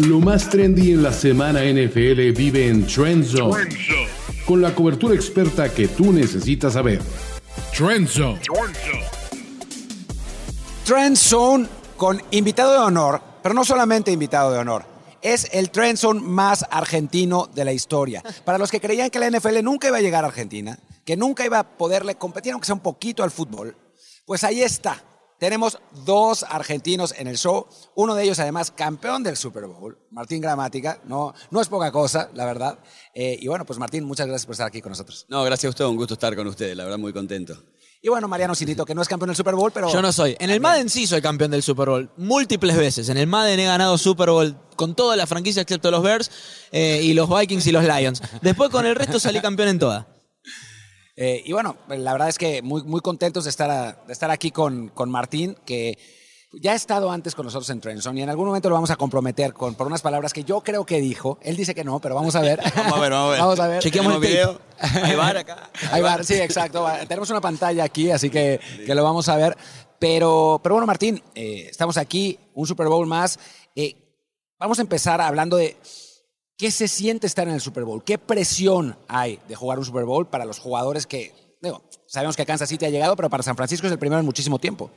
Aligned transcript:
Lo 0.00 0.20
más 0.20 0.48
trendy 0.48 0.92
en 0.92 1.02
la 1.02 1.12
semana 1.12 1.60
NFL 1.64 2.30
vive 2.30 2.68
en 2.68 2.86
Trend 2.86 3.24
Zone, 3.24 3.68
con 4.46 4.62
la 4.62 4.72
cobertura 4.72 5.12
experta 5.12 5.74
que 5.74 5.88
tú 5.88 6.12
necesitas 6.12 6.74
saber. 6.74 7.00
Trend 7.76 8.06
Zone. 8.06 8.40
Trend 10.84 11.16
Zone 11.16 11.66
con 11.96 12.22
invitado 12.30 12.72
de 12.74 12.78
honor, 12.78 13.20
pero 13.42 13.56
no 13.56 13.64
solamente 13.64 14.12
invitado 14.12 14.52
de 14.52 14.60
honor. 14.60 14.86
Es 15.20 15.48
el 15.52 15.70
trend 15.70 15.98
zone 15.98 16.20
más 16.20 16.64
argentino 16.70 17.48
de 17.52 17.64
la 17.64 17.72
historia. 17.72 18.22
Para 18.44 18.56
los 18.56 18.70
que 18.70 18.80
creían 18.80 19.10
que 19.10 19.18
la 19.18 19.28
NFL 19.28 19.64
nunca 19.64 19.88
iba 19.88 19.96
a 19.96 20.00
llegar 20.00 20.22
a 20.22 20.28
Argentina, 20.28 20.78
que 21.04 21.16
nunca 21.16 21.44
iba 21.44 21.58
a 21.58 21.76
poderle 21.76 22.14
competir, 22.14 22.52
aunque 22.52 22.66
sea 22.66 22.76
un 22.76 22.82
poquito 22.82 23.24
al 23.24 23.32
fútbol, 23.32 23.76
pues 24.24 24.44
ahí 24.44 24.62
está. 24.62 25.02
Tenemos 25.38 25.78
dos 26.04 26.42
argentinos 26.42 27.14
en 27.16 27.28
el 27.28 27.38
show, 27.38 27.66
uno 27.94 28.16
de 28.16 28.24
ellos 28.24 28.40
además 28.40 28.72
campeón 28.72 29.22
del 29.22 29.36
Super 29.36 29.66
Bowl, 29.66 29.96
Martín 30.10 30.40
Gramática, 30.40 31.00
no, 31.04 31.32
no 31.50 31.60
es 31.60 31.68
poca 31.68 31.92
cosa, 31.92 32.28
la 32.34 32.44
verdad. 32.44 32.78
Eh, 33.14 33.38
y 33.40 33.46
bueno, 33.46 33.64
pues 33.64 33.78
Martín, 33.78 34.04
muchas 34.04 34.26
gracias 34.26 34.46
por 34.46 34.54
estar 34.54 34.66
aquí 34.66 34.80
con 34.80 34.90
nosotros. 34.90 35.26
No, 35.28 35.44
gracias 35.44 35.66
a 35.66 35.70
usted, 35.70 35.84
un 35.84 35.96
gusto 35.96 36.14
estar 36.14 36.34
con 36.34 36.46
ustedes, 36.48 36.76
la 36.76 36.82
verdad 36.82 36.98
muy 36.98 37.12
contento. 37.12 37.56
Y 38.00 38.08
bueno, 38.08 38.26
Mariano 38.28 38.54
Cirito, 38.54 38.84
que 38.84 38.94
no 38.94 39.02
es 39.02 39.08
campeón 39.08 39.28
del 39.28 39.36
Super 39.36 39.54
Bowl, 39.54 39.72
pero... 39.72 39.92
Yo 39.92 40.02
no 40.02 40.12
soy. 40.12 40.36
En 40.38 40.50
el 40.50 40.60
Madden 40.60 40.88
sí 40.88 41.06
soy 41.06 41.20
campeón 41.20 41.50
del 41.50 41.62
Super 41.62 41.88
Bowl, 41.88 42.10
múltiples 42.16 42.76
veces. 42.76 43.08
En 43.08 43.16
el 43.16 43.26
Madden 43.26 43.58
he 43.60 43.64
ganado 43.64 43.96
Super 43.98 44.30
Bowl 44.30 44.56
con 44.76 44.94
toda 44.94 45.16
la 45.16 45.26
franquicia 45.26 45.62
excepto 45.62 45.90
los 45.90 46.02
Bears 46.02 46.30
eh, 46.72 47.00
y 47.02 47.14
los 47.14 47.28
Vikings 47.28 47.66
y 47.66 47.72
los 47.72 47.84
Lions. 47.84 48.22
Después 48.42 48.70
con 48.70 48.86
el 48.86 48.94
resto 48.94 49.18
salí 49.18 49.40
campeón 49.40 49.68
en 49.68 49.78
todas. 49.78 50.06
Eh, 51.20 51.42
y 51.44 51.52
bueno, 51.52 51.74
la 51.88 52.12
verdad 52.12 52.28
es 52.28 52.38
que 52.38 52.62
muy, 52.62 52.84
muy 52.84 53.00
contentos 53.00 53.42
de 53.42 53.50
estar, 53.50 54.06
de 54.06 54.12
estar 54.12 54.30
aquí 54.30 54.52
con, 54.52 54.86
con 54.90 55.10
Martín, 55.10 55.56
que 55.66 55.98
ya 56.52 56.72
ha 56.72 56.74
estado 56.76 57.10
antes 57.10 57.34
con 57.34 57.44
nosotros 57.44 57.68
en 57.70 57.80
Trenson 57.80 58.16
y 58.16 58.22
en 58.22 58.28
algún 58.30 58.46
momento 58.46 58.68
lo 58.68 58.76
vamos 58.76 58.92
a 58.92 58.96
comprometer 58.96 59.52
con, 59.52 59.74
por 59.74 59.88
unas 59.88 60.00
palabras 60.00 60.32
que 60.32 60.44
yo 60.44 60.60
creo 60.60 60.86
que 60.86 61.00
dijo. 61.00 61.40
Él 61.42 61.56
dice 61.56 61.74
que 61.74 61.82
no, 61.82 61.98
pero 61.98 62.14
vamos 62.14 62.36
a 62.36 62.40
ver. 62.40 62.60
vamos 62.76 62.92
a 62.92 63.00
ver, 63.00 63.10
vamos 63.10 63.26
a 63.26 63.30
ver. 63.30 63.40
vamos 63.40 63.60
a 63.60 63.66
ver. 63.66 63.82
Chequeamos 63.82 64.14
el 64.14 64.20
video. 64.20 64.60
Hay 64.78 65.16
bar 65.16 65.36
acá. 65.38 65.70
Hay 65.90 66.02
bar, 66.02 66.24
sí, 66.24 66.34
exacto. 66.34 66.86
Tenemos 67.08 67.28
una 67.30 67.40
pantalla 67.40 67.82
aquí, 67.82 68.12
así 68.12 68.30
que, 68.30 68.60
que 68.86 68.94
lo 68.94 69.02
vamos 69.02 69.28
a 69.28 69.34
ver. 69.34 69.56
Pero, 69.98 70.60
pero 70.62 70.76
bueno, 70.76 70.86
Martín, 70.86 71.20
eh, 71.34 71.66
estamos 71.68 71.96
aquí, 71.96 72.38
un 72.54 72.64
Super 72.64 72.86
Bowl 72.86 73.08
más. 73.08 73.40
Eh, 73.74 73.96
vamos 74.56 74.78
a 74.78 74.82
empezar 74.82 75.20
hablando 75.20 75.56
de 75.56 75.76
qué 76.58 76.72
se 76.72 76.88
siente 76.88 77.26
estar 77.26 77.48
en 77.48 77.54
el 77.54 77.60
Super 77.60 77.84
Bowl, 77.84 78.02
qué 78.04 78.18
presión 78.18 78.96
hay 79.06 79.38
de 79.48 79.54
jugar 79.54 79.78
un 79.78 79.84
Super 79.84 80.04
Bowl 80.04 80.26
para 80.26 80.44
los 80.44 80.58
jugadores 80.58 81.06
que, 81.06 81.32
digo, 81.62 81.82
sabemos 82.06 82.36
que 82.36 82.44
Kansas 82.44 82.68
City 82.68 82.84
ha 82.84 82.90
llegado, 82.90 83.14
pero 83.16 83.30
para 83.30 83.44
San 83.44 83.56
Francisco 83.56 83.86
es 83.86 83.92
el 83.92 83.98
primero 83.98 84.18
en 84.18 84.26
muchísimo 84.26 84.58
tiempo. 84.58 84.90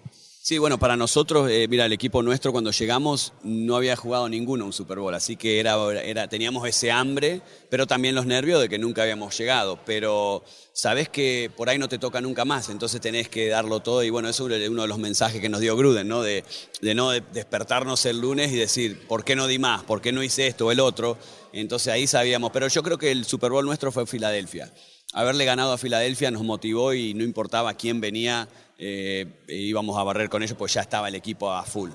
Sí, 0.43 0.57
bueno, 0.57 0.79
para 0.79 0.97
nosotros, 0.97 1.51
eh, 1.51 1.67
mira, 1.69 1.85
el 1.85 1.93
equipo 1.93 2.23
nuestro 2.23 2.51
cuando 2.51 2.71
llegamos 2.71 3.33
no 3.43 3.75
había 3.75 3.95
jugado 3.95 4.27
ninguno 4.27 4.65
un 4.65 4.73
Super 4.73 4.97
Bowl, 4.97 5.13
así 5.13 5.35
que 5.35 5.59
era, 5.59 5.75
era, 6.03 6.27
teníamos 6.27 6.67
ese 6.67 6.91
hambre, 6.91 7.43
pero 7.69 7.85
también 7.85 8.15
los 8.15 8.25
nervios 8.25 8.59
de 8.59 8.67
que 8.67 8.79
nunca 8.79 9.03
habíamos 9.03 9.37
llegado. 9.37 9.77
Pero 9.85 10.43
sabes 10.73 11.09
que 11.09 11.51
por 11.55 11.69
ahí 11.69 11.77
no 11.77 11.87
te 11.87 11.99
toca 11.99 12.21
nunca 12.21 12.43
más, 12.43 12.69
entonces 12.69 12.99
tenés 12.99 13.29
que 13.29 13.49
darlo 13.49 13.81
todo. 13.81 14.01
Y 14.01 14.09
bueno, 14.09 14.29
eso 14.29 14.49
es 14.49 14.67
uno 14.67 14.81
de 14.81 14.87
los 14.87 14.97
mensajes 14.97 15.41
que 15.41 15.49
nos 15.49 15.61
dio 15.61 15.77
Gruden, 15.77 16.07
¿no? 16.07 16.23
De, 16.23 16.43
de 16.81 16.95
no 16.95 17.11
despertarnos 17.11 18.03
el 18.07 18.19
lunes 18.19 18.51
y 18.51 18.55
decir, 18.55 19.07
¿por 19.07 19.23
qué 19.23 19.35
no 19.35 19.45
di 19.45 19.59
más? 19.59 19.83
¿Por 19.83 20.01
qué 20.01 20.11
no 20.11 20.23
hice 20.23 20.47
esto 20.47 20.65
o 20.65 20.71
el 20.71 20.79
otro? 20.79 21.19
Entonces 21.53 21.93
ahí 21.93 22.07
sabíamos. 22.07 22.51
Pero 22.51 22.67
yo 22.67 22.83
creo 22.83 22.97
que 22.97 23.11
el 23.11 23.25
Super 23.25 23.51
Bowl 23.51 23.65
nuestro 23.65 23.91
fue 23.91 24.05
Filadelfia. 24.05 24.71
Haberle 25.13 25.45
ganado 25.45 25.73
a 25.73 25.77
Filadelfia 25.77 26.31
nos 26.31 26.43
motivó 26.43 26.93
y 26.93 27.13
no 27.13 27.23
importaba 27.23 27.73
quién 27.73 27.99
venía 27.99 28.47
eh, 28.83 29.27
íbamos 29.47 29.95
a 29.99 30.03
barrer 30.03 30.27
con 30.27 30.41
ellos, 30.41 30.57
pues 30.57 30.73
ya 30.73 30.81
estaba 30.81 31.07
el 31.07 31.13
equipo 31.13 31.51
a 31.51 31.63
full. 31.63 31.91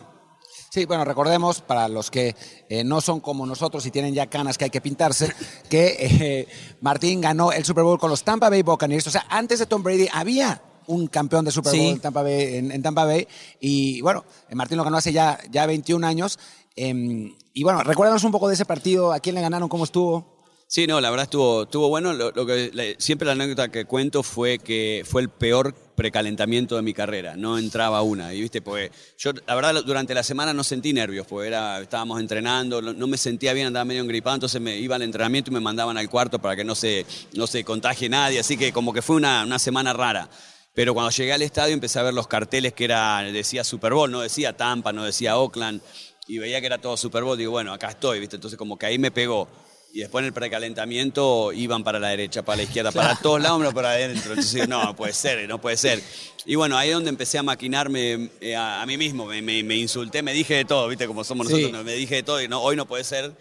Sí, 0.70 0.84
bueno, 0.84 1.04
recordemos, 1.04 1.60
para 1.60 1.88
los 1.88 2.12
que 2.12 2.36
eh, 2.68 2.84
no 2.84 3.00
son 3.00 3.18
como 3.18 3.44
nosotros 3.44 3.84
y 3.86 3.90
tienen 3.90 4.14
ya 4.14 4.26
canas 4.28 4.56
que 4.56 4.64
hay 4.64 4.70
que 4.70 4.80
pintarse, 4.80 5.32
que 5.68 5.96
eh, 5.98 6.48
Martín 6.80 7.20
ganó 7.20 7.50
el 7.50 7.64
Super 7.64 7.82
Bowl 7.82 7.98
con 7.98 8.08
los 8.08 8.22
Tampa 8.22 8.50
Bay 8.50 8.62
Buccaneers. 8.62 9.06
O 9.08 9.10
sea, 9.10 9.26
antes 9.28 9.58
de 9.58 9.66
Tom 9.66 9.82
Brady 9.82 10.06
había 10.12 10.62
un 10.86 11.08
campeón 11.08 11.44
de 11.44 11.50
Super 11.50 11.72
Bowl 11.72 11.80
Sí. 11.80 11.88
en, 11.88 12.00
Tampa 12.00 12.22
Bay, 12.22 12.56
en, 12.56 12.70
en 12.70 12.82
Tampa 12.82 13.04
Bay. 13.04 13.26
Y 13.58 14.00
bueno, 14.02 14.24
Martín 14.52 14.76
lo 14.76 14.84
ganó 14.84 14.98
hace 14.98 15.12
ya, 15.12 15.40
ya 15.50 15.66
21 15.66 16.06
años. 16.06 16.38
Em, 16.76 17.34
y 17.56 17.62
bueno, 17.62 17.82
recuérdanos 17.82 18.22
un 18.22 18.32
poco 18.32 18.48
de 18.48 18.54
ese 18.54 18.66
partido, 18.66 19.14
a 19.14 19.18
quién 19.18 19.34
le 19.34 19.40
ganaron, 19.40 19.70
cómo 19.70 19.84
estuvo. 19.84 20.44
Sí, 20.66 20.86
no, 20.86 21.00
la 21.00 21.08
verdad 21.08 21.24
estuvo, 21.24 21.62
estuvo 21.62 21.88
bueno. 21.88 22.12
Lo, 22.12 22.44
que, 22.44 22.96
siempre 22.98 23.24
la 23.24 23.32
anécdota 23.32 23.70
que 23.70 23.86
cuento 23.86 24.22
fue 24.22 24.58
que 24.58 25.04
fue 25.06 25.22
el 25.22 25.30
peor 25.30 25.74
precalentamiento 25.96 26.76
de 26.76 26.82
mi 26.82 26.92
carrera. 26.92 27.34
No 27.34 27.56
entraba 27.56 28.02
una. 28.02 28.34
Y 28.34 28.42
viste, 28.42 28.60
pues 28.60 28.90
yo, 29.16 29.32
la 29.46 29.54
verdad, 29.54 29.82
durante 29.86 30.12
la 30.12 30.22
semana 30.22 30.52
no 30.52 30.64
sentí 30.64 30.92
nervios, 30.92 31.26
porque 31.26 31.48
era, 31.48 31.80
estábamos 31.80 32.20
entrenando, 32.20 32.82
no, 32.82 32.92
no 32.92 33.06
me 33.06 33.16
sentía 33.16 33.54
bien, 33.54 33.68
andaba 33.68 33.86
medio 33.86 34.02
engripado, 34.02 34.34
entonces 34.36 34.60
me 34.60 34.76
iba 34.76 34.96
al 34.96 35.02
entrenamiento 35.02 35.50
y 35.50 35.54
me 35.54 35.60
mandaban 35.60 35.96
al 35.96 36.10
cuarto 36.10 36.38
para 36.38 36.56
que 36.56 36.64
no 36.64 36.74
se, 36.74 37.06
no 37.32 37.46
se 37.46 37.64
contagie 37.64 38.10
nadie. 38.10 38.38
Así 38.38 38.58
que 38.58 38.70
como 38.70 38.92
que 38.92 39.00
fue 39.00 39.16
una, 39.16 39.44
una 39.44 39.58
semana 39.58 39.94
rara. 39.94 40.28
Pero 40.74 40.92
cuando 40.92 41.10
llegué 41.10 41.32
al 41.32 41.40
estadio 41.40 41.72
empecé 41.72 42.00
a 42.00 42.02
ver 42.02 42.12
los 42.12 42.26
carteles 42.26 42.74
que 42.74 42.84
era, 42.84 43.22
decía 43.22 43.64
Super 43.64 43.94
Bowl, 43.94 44.10
no 44.10 44.20
decía 44.20 44.58
Tampa, 44.58 44.92
no 44.92 45.04
decía 45.04 45.38
Oakland, 45.38 45.80
y 46.28 46.38
veía 46.38 46.60
que 46.60 46.66
era 46.66 46.78
todo 46.78 46.96
Super 46.96 47.22
Bowl, 47.24 47.36
digo, 47.38 47.52
bueno, 47.52 47.72
acá 47.72 47.88
estoy, 47.90 48.20
¿viste? 48.20 48.36
Entonces 48.36 48.58
como 48.58 48.78
que 48.78 48.86
ahí 48.86 48.98
me 48.98 49.10
pegó. 49.10 49.48
Y 49.92 50.00
después 50.00 50.20
en 50.22 50.26
el 50.26 50.32
precalentamiento 50.34 51.52
iban 51.52 51.82
para 51.82 51.98
la 51.98 52.08
derecha, 52.08 52.42
para 52.44 52.56
la 52.58 52.62
izquierda, 52.64 52.92
para 52.92 53.14
todos 53.16 53.40
lados, 53.40 53.58
menos 53.58 53.72
para 53.72 53.90
adentro. 53.92 54.30
Entonces 54.32 54.52
digo, 54.52 54.66
no, 54.66 54.84
no 54.84 54.96
puede 54.96 55.12
ser, 55.14 55.48
no 55.48 55.58
puede 55.60 55.76
ser. 55.78 56.02
Y 56.44 56.54
bueno, 56.54 56.76
ahí 56.76 56.88
es 56.90 56.94
donde 56.94 57.08
empecé 57.08 57.38
a 57.38 57.42
maquinarme 57.42 58.28
eh, 58.40 58.54
a, 58.56 58.82
a 58.82 58.86
mí 58.86 58.98
mismo, 58.98 59.24
me, 59.26 59.40
me- 59.40 59.62
me 59.62 59.76
insulté, 59.76 60.22
me 60.22 60.32
dije 60.34 60.54
de 60.54 60.64
todo, 60.66 60.86
¿viste? 60.88 61.06
Como 61.06 61.24
somos 61.24 61.46
nosotros, 61.48 61.70
Sí. 61.70 61.84
me 61.84 61.94
dije 61.94 62.16
de 62.16 62.22
todo, 62.22 62.42
y 62.42 62.48
no, 62.48 62.60
hoy 62.62 62.76
no 62.76 62.86
puede 62.86 63.04
ser 63.04 63.32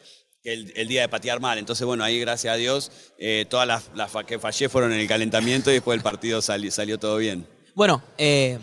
el, 0.44 0.72
el 0.78 0.88
día 0.88 1.02
de 1.02 1.10
patear 1.10 1.42
mal. 1.42 1.58
Entonces, 1.58 1.86
bueno, 1.86 2.04
ahí 2.06 2.20
gracias 2.20 2.54
a 2.54 2.58
Dios, 2.58 2.92
eh, 3.18 3.46
todas 3.50 3.68
las, 3.68 3.90
las 3.96 4.12
que 4.26 4.40
fallé 4.40 4.70
fueron 4.70 4.94
en 4.94 5.00
el 5.02 5.08
calentamiento 5.08 5.72
y 5.72 5.74
después 5.74 5.98
el 5.98 6.04
partido 6.04 6.42
sali- 6.42 6.72
salió 6.72 6.98
todo 7.00 7.18
bien. 7.18 7.46
Bueno, 7.74 8.02
eh, 8.18 8.60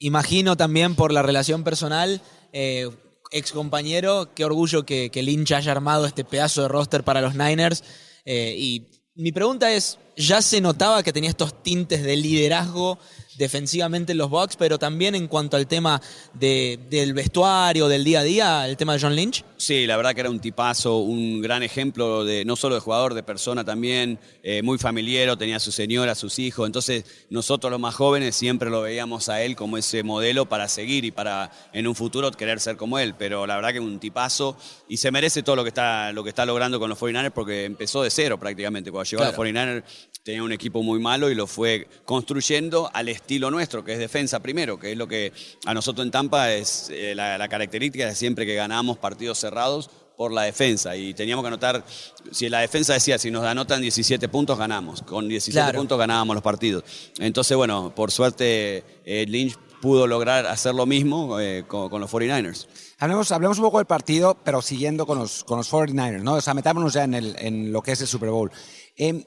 imagino 0.00 0.56
también 0.56 0.94
por 0.96 1.12
la 1.12 1.22
relación 1.22 1.62
personal, 1.62 2.20
eh, 2.52 2.90
ex 3.30 3.52
compañero, 3.52 4.30
qué 4.34 4.44
orgullo 4.44 4.84
que, 4.84 5.10
que 5.10 5.22
Lynch 5.22 5.52
haya 5.52 5.72
armado 5.72 6.06
este 6.06 6.24
pedazo 6.24 6.62
de 6.62 6.68
roster 6.68 7.04
para 7.04 7.20
los 7.20 7.34
Niners. 7.34 7.82
Eh, 8.24 8.54
y 8.58 8.86
mi 9.14 9.32
pregunta 9.32 9.72
es, 9.72 9.98
¿ya 10.16 10.42
se 10.42 10.60
notaba 10.60 11.02
que 11.02 11.12
tenía 11.12 11.30
estos 11.30 11.62
tintes 11.62 12.02
de 12.02 12.16
liderazgo 12.16 12.98
defensivamente 13.38 14.12
en 14.12 14.18
los 14.18 14.30
Bucks, 14.30 14.56
pero 14.56 14.78
también 14.78 15.14
en 15.14 15.26
cuanto 15.28 15.56
al 15.56 15.66
tema 15.66 16.00
de- 16.34 16.78
del 16.90 17.12
vestuario, 17.14 17.88
del 17.88 18.04
día 18.04 18.20
a 18.20 18.24
día, 18.24 18.68
el 18.68 18.76
tema 18.76 18.94
de 18.94 19.00
John 19.00 19.14
Lynch? 19.16 19.44
Sí, 19.58 19.86
la 19.86 19.96
verdad 19.96 20.14
que 20.14 20.20
era 20.20 20.30
un 20.30 20.38
tipazo, 20.38 20.98
un 20.98 21.40
gran 21.40 21.62
ejemplo 21.62 22.24
de 22.26 22.44
no 22.44 22.56
solo 22.56 22.74
de 22.74 22.80
jugador, 22.82 23.14
de 23.14 23.22
persona 23.22 23.64
también, 23.64 24.18
eh, 24.42 24.62
muy 24.62 24.76
familiar, 24.76 25.36
tenía 25.38 25.56
a 25.56 25.60
su 25.60 25.72
señora, 25.72 26.12
a 26.12 26.14
sus 26.14 26.38
hijos. 26.38 26.66
Entonces, 26.66 27.04
nosotros 27.30 27.70
los 27.70 27.80
más 27.80 27.94
jóvenes 27.94 28.36
siempre 28.36 28.68
lo 28.68 28.82
veíamos 28.82 29.30
a 29.30 29.42
él 29.42 29.56
como 29.56 29.78
ese 29.78 30.02
modelo 30.02 30.46
para 30.46 30.68
seguir 30.68 31.06
y 31.06 31.10
para 31.10 31.50
en 31.72 31.86
un 31.86 31.94
futuro 31.94 32.30
querer 32.30 32.60
ser 32.60 32.76
como 32.76 32.98
él. 32.98 33.14
Pero 33.18 33.46
la 33.46 33.56
verdad 33.56 33.72
que 33.72 33.80
un 33.80 33.98
tipazo 33.98 34.58
y 34.88 34.98
se 34.98 35.10
merece 35.10 35.42
todo 35.42 35.56
lo 35.56 35.62
que 35.62 35.68
está, 35.68 36.12
lo 36.12 36.22
que 36.22 36.28
está 36.30 36.44
logrando 36.44 36.78
con 36.78 36.90
los 36.90 36.98
49ers 37.00 37.32
porque 37.32 37.64
empezó 37.64 38.02
de 38.02 38.10
cero 38.10 38.38
prácticamente. 38.38 38.90
Cuando 38.90 39.08
llegó 39.08 39.22
a 39.22 39.26
los 39.28 39.36
49ers 39.36 39.84
tenía 40.22 40.42
un 40.42 40.52
equipo 40.52 40.82
muy 40.82 40.98
malo 40.98 41.30
y 41.30 41.34
lo 41.34 41.46
fue 41.46 41.86
construyendo 42.04 42.90
al 42.92 43.08
estilo 43.08 43.50
nuestro, 43.50 43.84
que 43.84 43.92
es 43.92 43.98
defensa 43.98 44.40
primero, 44.40 44.78
que 44.78 44.92
es 44.92 44.98
lo 44.98 45.06
que 45.06 45.32
a 45.64 45.72
nosotros 45.72 46.04
en 46.04 46.10
Tampa 46.10 46.52
es 46.52 46.90
eh, 46.90 47.14
la, 47.14 47.38
la 47.38 47.48
característica 47.48 48.06
de 48.06 48.14
siempre 48.14 48.44
que 48.44 48.56
ganamos 48.56 48.98
partidos 48.98 49.45
cerrados 49.46 49.90
por 50.16 50.32
la 50.32 50.42
defensa 50.42 50.96
y 50.96 51.12
teníamos 51.14 51.42
que 51.42 51.48
anotar, 51.48 51.84
si 52.32 52.48
la 52.48 52.60
defensa 52.60 52.94
decía, 52.94 53.18
si 53.18 53.30
nos 53.30 53.44
anotan 53.44 53.80
17 53.82 54.28
puntos 54.28 54.58
ganamos, 54.58 55.02
con 55.02 55.28
17 55.28 55.62
Claro. 55.64 55.78
puntos 55.78 55.98
ganábamos 55.98 56.34
los 56.36 56.42
partidos. 56.42 56.84
Entonces, 57.18 57.56
bueno, 57.56 57.94
por 57.94 58.10
suerte 58.10 58.82
eh, 59.04 59.26
Lynch 59.28 59.56
pudo 59.82 60.06
lograr 60.06 60.46
hacer 60.46 60.74
lo 60.74 60.86
mismo 60.86 61.38
eh, 61.38 61.64
con, 61.68 61.90
con 61.90 62.00
los 62.00 62.10
49ers. 62.10 62.66
Hablemos, 62.98 63.30
hablemos 63.30 63.58
un 63.58 63.64
poco 63.64 63.76
del 63.76 63.86
partido, 63.86 64.36
pero 64.42 64.62
siguiendo 64.62 65.06
con 65.06 65.18
los, 65.18 65.44
con 65.44 65.58
los 65.58 65.70
49ers, 65.70 66.22
¿no? 66.22 66.34
O 66.36 66.40
sea, 66.40 66.54
metámonos 66.54 66.94
ya 66.94 67.04
en, 67.04 67.12
el, 67.14 67.36
en 67.38 67.70
lo 67.70 67.82
que 67.82 67.92
es 67.92 68.00
el 68.00 68.06
Super 68.06 68.30
Bowl. 68.30 68.50
Eh, 68.96 69.26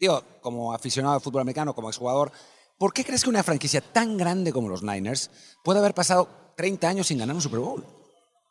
digo, 0.00 0.24
como 0.40 0.72
aficionado 0.72 1.14
al 1.14 1.20
fútbol 1.20 1.42
americano, 1.42 1.74
como 1.74 1.90
exjugador, 1.90 2.32
¿por 2.78 2.94
qué 2.94 3.04
crees 3.04 3.22
que 3.22 3.28
una 3.28 3.42
franquicia 3.42 3.82
tan 3.82 4.16
grande 4.16 4.50
como 4.50 4.70
los 4.70 4.82
Niners 4.82 5.30
puede 5.62 5.78
haber 5.80 5.92
pasado 5.92 6.26
30 6.56 6.88
años 6.88 7.06
sin 7.06 7.18
ganar 7.18 7.36
un 7.36 7.42
Super 7.42 7.60
Bowl? 7.60 7.84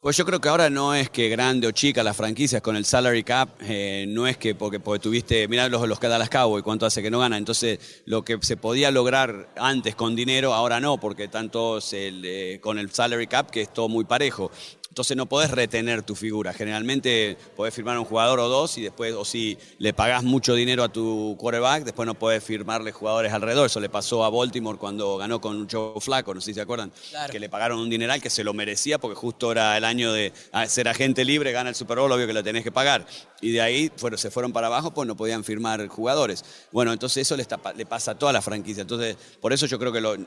Pues 0.01 0.15
yo 0.15 0.25
creo 0.25 0.39
que 0.39 0.47
ahora 0.47 0.69
no 0.69 0.95
es 0.95 1.09
que 1.09 1.27
grande 1.27 1.67
o 1.67 1.71
chica 1.71 2.03
las 2.03 2.15
franquicias 2.15 2.61
con 2.61 2.77
el 2.77 2.85
salary 2.85 3.21
cap, 3.21 3.49
eh, 3.59 4.05
no 4.07 4.27
es 4.27 4.37
que 4.37 4.55
porque, 4.55 4.79
porque 4.79 5.03
tuviste, 5.03 5.45
mirá 5.49 5.67
los, 5.67 5.85
los 5.89 5.99
Dallas 5.99 6.29
Cowboys, 6.29 6.63
cuánto 6.63 6.85
hace 6.85 7.01
que 7.01 7.11
no 7.11 7.19
ganan. 7.19 7.39
Entonces, 7.39 8.01
lo 8.05 8.23
que 8.23 8.37
se 8.41 8.55
podía 8.55 8.91
lograr 8.91 9.49
antes 9.57 9.95
con 9.95 10.15
dinero, 10.15 10.53
ahora 10.53 10.79
no, 10.79 11.01
porque 11.01 11.27
tanto 11.27 11.79
eh, 11.91 12.59
con 12.61 12.79
el 12.79 12.91
salary 12.91 13.27
cap 13.27 13.51
que 13.51 13.63
es 13.63 13.73
todo 13.73 13.89
muy 13.89 14.05
parejo. 14.05 14.51
Entonces 14.99 15.15
no 15.15 15.27
podés 15.27 15.51
retener 15.51 16.03
tu 16.03 16.13
figura. 16.13 16.51
Generalmente 16.51 17.37
podés 17.55 17.73
firmar 17.73 17.95
a 17.95 18.01
un 18.01 18.05
jugador 18.05 18.37
o 18.41 18.49
dos 18.49 18.77
y 18.77 18.81
después, 18.81 19.13
o 19.13 19.23
si 19.23 19.57
le 19.77 19.93
pagás 19.93 20.25
mucho 20.25 20.55
dinero 20.55 20.83
a 20.83 20.89
tu 20.89 21.37
quarterback, 21.39 21.85
después 21.85 22.05
no 22.05 22.15
podés 22.15 22.43
firmarle 22.43 22.91
jugadores 22.91 23.31
alrededor. 23.31 23.67
Eso 23.67 23.79
le 23.79 23.87
pasó 23.87 24.25
a 24.25 24.29
Baltimore 24.29 24.77
cuando 24.77 25.15
ganó 25.15 25.39
con 25.39 25.69
Joe 25.69 26.01
Flaco, 26.01 26.33
no 26.33 26.41
sé 26.41 26.47
si 26.47 26.55
se 26.55 26.59
acuerdan, 26.59 26.91
que 27.31 27.39
le 27.39 27.47
pagaron 27.47 27.79
un 27.79 27.89
dineral 27.89 28.21
que 28.21 28.29
se 28.29 28.43
lo 28.43 28.53
merecía 28.53 28.97
porque 28.97 29.15
justo 29.15 29.53
era 29.53 29.77
el 29.77 29.85
año 29.85 30.11
de 30.11 30.33
ser 30.67 30.89
agente 30.89 31.23
libre, 31.23 31.53
gana 31.53 31.69
el 31.69 31.75
Super 31.75 31.97
Bowl, 31.97 32.11
obvio 32.11 32.27
que 32.27 32.33
lo 32.33 32.43
tenés 32.43 32.65
que 32.65 32.71
pagar. 32.73 33.07
Y 33.39 33.53
de 33.53 33.61
ahí 33.61 33.89
se 34.17 34.29
fueron 34.29 34.51
para 34.51 34.67
abajo, 34.67 34.91
pues 34.91 35.07
no 35.07 35.15
podían 35.15 35.45
firmar 35.45 35.87
jugadores. 35.87 36.43
Bueno, 36.73 36.91
entonces 36.91 37.21
eso 37.21 37.37
le, 37.37 37.47
le 37.77 37.85
pasa 37.85 38.11
a 38.11 38.15
toda 38.19 38.33
la 38.33 38.41
franquicia. 38.41 38.81
Entonces, 38.81 39.15
por 39.39 39.53
eso 39.53 39.65
yo 39.65 39.79
creo 39.79 39.93
que 39.93 40.01
lo, 40.01 40.17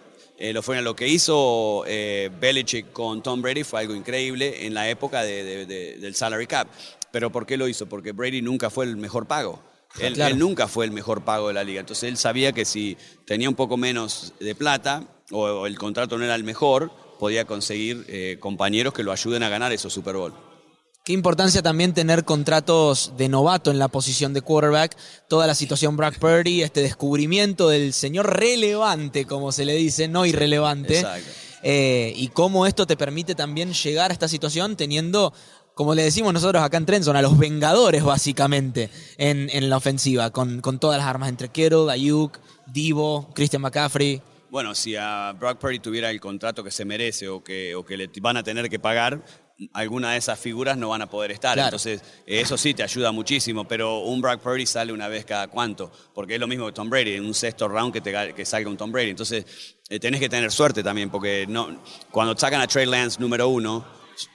eh, 0.43 0.53
lo, 0.53 0.61
fue, 0.61 0.83
lo 0.83 0.97
que 0.97 1.07
hizo 1.07 1.85
eh, 1.87 2.29
Belichick 2.41 2.93
con 2.93 3.23
Tom 3.23 3.41
Brady 3.41 3.63
fue 3.63 3.79
algo 3.79 3.95
increíble 3.95 4.67
en 4.67 4.75
la 4.75 4.91
época 4.91 5.23
del 5.23 6.15
salary 6.17 6.49
cap. 6.49 6.67
¿Pero 7.13 7.31
por 7.31 7.47
qué 7.47 7.57
lo 7.57 7.69
hizo? 7.69 7.89
Porque 7.89 8.11
Brady 8.11 8.43
nunca 8.43 8.69
fue 8.69 8.87
el 8.87 8.97
mejor 8.97 9.29
pago. 9.29 9.63
Él, 10.01 10.19
nunca 10.37 10.67
fue 10.67 10.85
el 10.85 10.91
mejor 10.91 11.23
pago 11.23 11.47
de 11.47 11.55
la 11.55 11.63
liga. 11.63 11.79
Entonces 11.79 12.09
él 12.09 12.17
sabía 12.17 12.51
que 12.51 12.65
si 12.65 12.97
tenía 13.25 13.49
un 13.49 13.55
poco 13.55 13.77
menos 13.77 14.35
de 14.41 14.57
plata 14.57 15.05
o, 15.31 15.65
el 15.65 15.79
contrato 15.79 16.19
no 16.19 16.25
era 16.25 16.35
el 16.35 16.43
mejor, 16.43 16.91
podía 17.21 17.45
conseguir 17.45 18.05
eh, 18.09 18.39
compañeros 18.41 18.93
que 18.93 19.05
lo 19.05 19.13
ayuden 19.13 19.45
a 19.45 19.49
ganar 19.49 19.73
esos 19.73 19.93
Super 19.93 20.17
Bowl. 20.17 20.35
Qué 21.05 21.13
importancia 21.13 21.63
también 21.63 21.95
tener 21.95 22.25
contratos 22.25 23.15
de 23.17 23.29
novato 23.29 23.73
en 23.73 23.81
la 23.81 23.89
posición 23.89 24.33
de 24.35 24.41
quarterback. 24.41 24.97
Toda 25.29 25.49
la 25.49 25.57
situación 25.57 25.97
Brock 25.97 26.19
Purdy, 26.19 26.63
este 26.63 26.81
descubrimiento 26.81 27.69
del 27.69 27.93
señor 27.93 28.39
relevante, 28.39 29.25
como 29.25 29.51
se 29.51 29.65
le 29.65 29.75
dice, 29.75 30.07
no 30.07 30.27
irrelevante. 30.27 31.01
Exacto. 31.01 31.29
Eh, 31.65 32.13
y 32.15 32.29
cómo 32.29 32.67
esto 32.67 32.87
te 32.87 32.97
permite 32.97 33.35
también 33.35 33.73
llegar 33.73 34.13
a 34.13 34.15
esta 34.15 34.29
situación 34.29 34.77
teniendo, 34.77 35.35
como 35.75 35.97
le 35.97 36.05
decimos 36.05 36.33
nosotros 36.33 36.63
acá 36.63 36.77
en 36.77 36.87
Trenson, 36.87 37.17
a 37.17 37.23
los 37.23 37.37
vengadores 37.37 38.05
básicamente 38.05 38.89
en, 39.19 39.69
la 39.69 39.79
ofensiva, 39.79 40.31
con, 40.31 40.61
con, 40.61 40.79
todas 40.79 40.99
las 40.99 41.09
armas 41.09 41.31
entre 41.31 41.49
Kittle, 41.49 41.91
Ayuk, 41.91 42.39
Divo, 42.69 43.29
Christian 43.35 43.63
McCaffrey. 43.63 44.23
Bueno, 44.53 44.75
si 44.75 44.97
a 44.97 45.33
Brock 45.33 45.59
Purdy 45.59 45.79
tuviera 45.79 46.11
el 46.11 46.21
contrato 46.21 46.63
que 46.63 46.71
se 46.71 46.85
merece 46.85 47.27
o 47.29 47.43
que, 47.43 47.75
o 47.75 47.87
que 47.87 47.97
le 47.97 48.11
van 48.21 48.37
a 48.37 48.43
tener 48.43 48.69
que 48.69 48.79
pagar, 48.79 49.25
alguna 49.73 50.13
de 50.13 50.19
esas 50.19 50.39
figuras 50.39 50.77
no 50.77 50.89
van 50.91 51.03
a 51.03 51.11
poder 51.11 51.31
estar. 51.31 51.59
Entonces, 51.59 52.03
eso 52.27 52.57
sí 52.57 52.75
te 52.75 52.83
ayuda 52.83 53.13
muchísimo, 53.13 53.67
pero 53.67 54.01
un 54.01 54.21
Brock 54.21 54.41
Purdy 54.41 54.67
sale 54.67 54.93
una 54.93 55.09
vez 55.09 55.25
cada 55.25 55.49
cuánto, 55.49 55.93
porque 56.15 56.35
es 56.35 56.41
lo 56.41 56.47
mismo 56.47 56.67
que 56.67 56.73
Tom 56.73 56.91
Brady, 56.91 57.15
en 57.15 57.25
un 57.25 57.35
sexto 57.35 57.69
round 57.69 57.93
que, 57.93 58.01
te, 58.01 58.35
que 58.35 58.45
salga 58.45 58.69
un 58.69 58.77
Tom 58.77 58.91
Brady. 58.93 59.11
Entonces, 59.11 59.45
eh, 59.89 59.99
tenés 59.99 60.21
que 60.21 60.29
tener 60.29 60.51
suerte 60.51 60.83
también, 60.83 61.11
porque 61.11 61.47
no, 61.49 61.83
cuando 62.11 62.37
sacan 62.37 62.61
a 62.61 62.67
Trey 62.67 62.87
Lance 62.87 63.21
número 63.21 63.49
uno, 63.49 63.85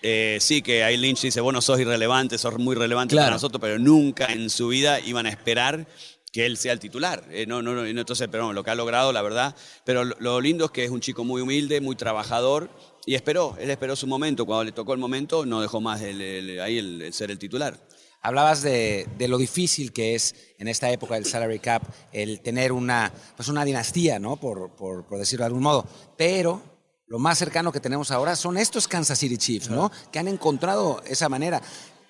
eh, 0.01 0.37
sí 0.39 0.61
que 0.61 0.83
ahí 0.83 0.97
Lynch 0.97 1.21
dice, 1.21 1.41
bueno, 1.41 1.61
sos 1.61 1.79
irrelevante, 1.79 2.37
sos 2.37 2.57
muy 2.57 2.75
relevante 2.75 3.15
para 3.15 3.31
nosotros, 3.31 3.59
pero 3.61 3.79
nunca 3.79 4.25
en 4.27 4.49
su 4.49 4.69
vida 4.69 4.99
iban 4.99 5.25
a 5.25 5.29
esperar 5.29 5.87
que 6.31 6.45
él 6.45 6.57
sea 6.57 6.73
el 6.73 6.79
titular. 6.79 7.23
Eh, 7.31 7.45
no, 7.47 7.61
no, 7.61 7.73
no, 7.73 7.85
entonces, 7.85 8.27
pero 8.29 8.53
lo 8.53 8.63
que 8.63 8.69
ha 8.69 8.75
logrado, 8.75 9.11
la 9.13 9.21
verdad. 9.21 9.55
Pero 9.85 10.03
lo 10.03 10.41
lindo 10.41 10.65
es 10.65 10.71
que 10.71 10.83
es 10.83 10.91
un 10.91 10.99
chico 10.99 11.23
muy 11.23 11.41
humilde, 11.41 11.81
muy 11.81 11.95
trabajador 11.95 12.69
y 13.07 13.15
esperó, 13.15 13.55
él 13.57 13.69
esperó 13.69 13.95
su 13.95 14.05
momento. 14.05 14.45
Cuando 14.45 14.65
le 14.65 14.73
tocó 14.73 14.91
el 14.91 14.99
momento, 14.99 15.45
no 15.45 15.61
dejó 15.61 15.79
más 15.79 16.01
ahí 16.01 16.77
el, 16.77 17.13
ser 17.13 17.31
el 17.31 17.39
titular. 17.39 17.79
Hablabas 18.21 18.61
de, 18.61 19.07
lo 19.17 19.37
difícil 19.37 19.93
que 19.93 20.13
es 20.13 20.35
en 20.59 20.67
esta 20.67 20.91
época 20.91 21.15
del 21.15 21.23
salary 21.23 21.59
cap 21.59 21.83
el 22.11 22.41
tener 22.41 22.73
una, 22.73 23.13
pues 23.37 23.47
una 23.47 23.63
dinastía, 23.63 24.19
¿no? 24.19 24.35
Por, 24.35 24.75
por, 24.75 25.07
decirlo 25.17 25.43
de 25.43 25.47
algún 25.47 25.63
modo. 25.63 25.87
Pero 26.17 26.61
lo 27.07 27.17
más 27.17 27.37
cercano 27.37 27.71
que 27.71 27.79
tenemos 27.79 28.11
ahora 28.11 28.35
son 28.35 28.57
estos 28.57 28.89
Kansas 28.89 29.17
City 29.17 29.37
Chiefs, 29.37 29.69
¿no? 29.69 29.89
Que 30.11 30.19
han 30.19 30.27
encontrado 30.27 31.01
esa 31.07 31.29
manera. 31.29 31.61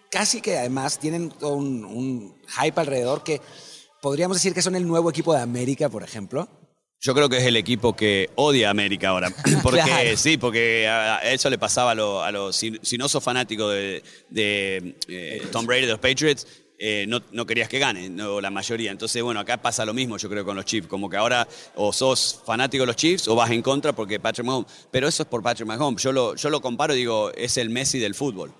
Casi 0.09 0.41
que 0.41 0.57
además 0.57 0.97
tienen 0.97 1.31
un, 1.41 1.85
un 1.85 2.41
hype 2.59 2.81
alrededor 2.81 3.23
que 3.23 3.39
podríamos 4.01 4.37
decir 4.37 4.55
que 4.55 4.63
son 4.63 4.75
el 4.75 4.87
nuevo 4.87 5.11
equipo 5.11 5.31
de 5.35 5.41
América, 5.41 5.89
por 5.89 6.01
ejemplo. 6.01 6.49
Yo 6.99 7.13
creo 7.13 7.29
que 7.29 7.37
es 7.37 7.45
el 7.45 7.55
equipo 7.55 7.95
que 7.95 8.29
odia 8.35 8.67
a 8.67 8.71
América 8.71 9.09
ahora. 9.09 9.31
Porque 9.63 10.17
sí, 10.17 10.37
porque 10.37 10.87
a 10.87 11.19
eso 11.31 11.49
le 11.49 11.57
pasaba 11.57 11.91
a 11.91 12.31
los. 12.31 12.55
si, 12.55 12.97
no 12.97 13.07
sos 13.07 13.23
fanático 13.23 13.69
de, 13.69 14.03
eh, 14.35 15.47
Tom 15.51 15.65
Brady 15.65 15.81
de 15.81 15.91
los 15.91 15.99
Patriots, 15.99 16.47
eh, 16.79 17.05
no, 17.07 17.21
no, 17.31 17.45
querías 17.45 17.69
que 17.69 17.79
gane, 17.79 18.09
no, 18.09 18.39
la 18.39 18.51
mayoría. 18.51 18.91
Entonces, 18.91 19.21
bueno, 19.23 19.39
acá 19.39 19.61
pasa 19.61 19.85
lo 19.85 19.93
mismo, 19.93 20.17
yo 20.17 20.29
creo, 20.29 20.45
con 20.45 20.55
los 20.55 20.65
Chiefs. 20.65 20.87
Como 20.87 21.09
que 21.09 21.17
ahora 21.17 21.47
o 21.75 21.91
sos 21.93 22.41
fanático 22.45 22.83
de 22.83 22.87
los 22.87 22.95
Chiefs 22.95 23.27
o 23.27 23.35
vas 23.35 23.51
en 23.51 23.61
contra 23.61 23.93
porque 23.93 24.19
Patrick 24.19 24.45
Mahomes. 24.45 24.87
Pero 24.91 25.07
eso 25.07 25.23
es 25.23 25.29
por 25.29 25.41
Patrick 25.41 25.67
Mahomes. 25.67 26.01
Yo 26.01 26.11
lo, 26.11 26.35
yo 26.35 26.49
lo 26.49 26.61
comparo 26.61 26.93
y 26.93 26.97
digo, 26.97 27.31
es 27.33 27.57
el 27.57 27.69
Messi 27.69 27.99
del 27.99 28.15
fútbol. 28.15 28.53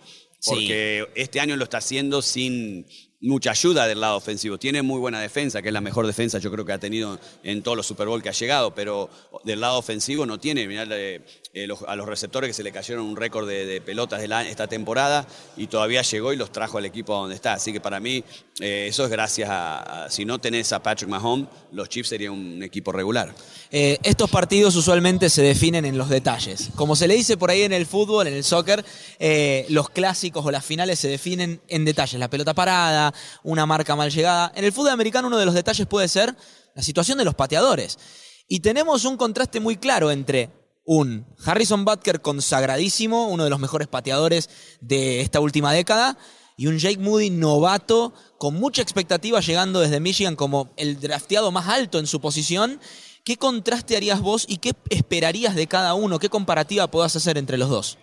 Porque 0.45 1.07
este 1.15 1.39
año 1.39 1.55
lo 1.55 1.63
está 1.63 1.79
haciendo 1.79 2.21
sin, 2.21 2.85
mucha 3.19 3.51
ayuda 3.51 3.87
del 3.87 3.99
lado 3.99 4.17
ofensivo. 4.17 4.57
Tiene 4.57 4.81
muy 4.81 4.99
buena 4.99 5.19
defensa, 5.19 5.61
que 5.61 5.69
es 5.69 5.73
la 5.73 5.81
mejor 5.81 6.05
defensa 6.05 6.37
yo 6.39 6.51
creo 6.51 6.65
que 6.65 6.73
ha 6.73 6.79
tenido 6.79 7.19
en 7.43 7.63
todos 7.63 7.75
los 7.75 7.87
Super 7.87 8.07
Bowl 8.07 8.21
que 8.21 8.29
ha 8.29 8.33
llegado, 8.33 8.75
pero 8.75 9.09
del 9.43 9.59
lado 9.59 9.79
ofensivo 9.79 10.25
no 10.25 10.39
tiene. 10.39 10.67
Mirá, 10.67 10.85
eh, 10.89 11.21
a 11.87 11.95
los 11.95 12.07
receptores 12.07 12.49
que 12.49 12.53
se 12.53 12.63
le 12.63 12.71
cayeron 12.71 13.05
un 13.05 13.15
récord 13.15 13.47
de, 13.47 13.81
pelotas 13.81 14.21
de 14.21 14.27
esta 14.49 14.67
temporada 14.67 15.25
y 15.55 15.67
todavía 15.67 16.01
llegó 16.03 16.33
y 16.33 16.35
los 16.35 16.51
trajo 16.51 16.77
al 16.77 16.85
equipo 16.85 17.13
donde 17.13 17.35
está. 17.35 17.53
Así 17.53 17.73
que 17.73 17.79
para 17.79 17.99
mí 17.99 18.23
eh, 18.59 18.85
eso 18.89 19.05
es 19.05 19.09
gracias 19.09 19.49
a, 19.51 20.07
si 20.09 20.25
no 20.25 20.39
tenés 20.39 20.71
a 20.73 20.83
Patrick 20.83 21.09
Mahomes, 21.09 21.47
los 21.71 21.89
Chiefs 21.89 22.09
serían 22.09 22.33
un 22.33 22.61
equipo 22.61 22.91
regular. 22.91 23.33
Eh, 23.71 23.97
estos 24.03 24.29
partidos 24.29 24.75
usualmente 24.75 25.29
se 25.29 25.41
definen 25.41 25.85
en 25.85 25.97
los 25.97 26.09
detalles. 26.09 26.69
Como 26.75 26.95
se 26.95 27.07
le 27.07 27.15
dice 27.15 27.37
por 27.37 27.49
ahí 27.49 27.63
en 27.63 27.73
el 27.73 27.87
fútbol, 27.87 28.27
en 28.27 28.35
el 28.35 28.43
soccer, 28.43 28.85
los 29.69 29.89
clásicos 29.89 30.45
o 30.45 30.51
las 30.51 30.63
finales 30.63 30.99
se 30.99 31.07
definen 31.07 31.61
en 31.67 31.85
detalles. 31.85 32.19
La 32.19 32.29
pelota 32.29 32.53
parada, 32.53 33.06
una 33.43 33.65
marca 33.65 33.95
mal 33.95 34.11
llegada. 34.11 34.51
En 34.55 34.65
el 34.65 34.71
fútbol 34.71 34.91
americano 34.91 35.27
uno 35.27 35.37
de 35.37 35.45
los 35.45 35.53
detalles 35.53 35.87
puede 35.87 36.07
ser 36.07 36.35
la 36.75 36.83
situación 36.83 37.17
de 37.17 37.25
los 37.25 37.35
pateadores. 37.35 37.97
Y 38.47 38.61
tenemos 38.61 39.05
un 39.05 39.17
contraste 39.17 39.59
muy 39.59 39.77
claro 39.77 40.11
entre 40.11 40.49
un 40.85 41.25
Harrison 41.45 41.83
Butker 41.83 42.21
consagradísimo, 42.21 43.27
uno 43.27 43.43
de 43.43 43.49
los 43.49 43.59
mejores 43.59 43.89
pateadores 43.89 44.49
de 44.79 45.19
esta 45.19 45.41
última 45.41 45.73
década, 45.73 46.17
y 46.55 46.67
un 46.67 46.79
Jake 46.79 46.97
Moody 46.97 47.29
novato 47.29 48.13
con 48.39 48.55
mucha 48.55 48.81
expectativa 48.81 49.41
llegando 49.41 49.81
desde 49.81 49.99
Michigan 49.99 50.35
como 50.35 50.73
el 50.77 50.99
drafteado 50.99 51.51
más 51.51 51.67
alto 51.67 51.99
en 51.99 52.07
su 52.07 52.21
posición. 52.21 52.79
¿Qué 53.25 53.37
contraste 53.37 53.97
harías 53.97 54.21
vos 54.21 54.45
y 54.47 54.57
qué 54.57 54.73
esperarías 54.89 55.55
de 55.55 55.67
cada 55.67 55.93
uno? 55.93 56.19
¿Qué 56.19 56.29
comparativa 56.29 56.87
podás 56.87 57.15
hacer 57.15 57.37
entre 57.37 57.57
los 57.57 57.69
dos? 57.69 57.97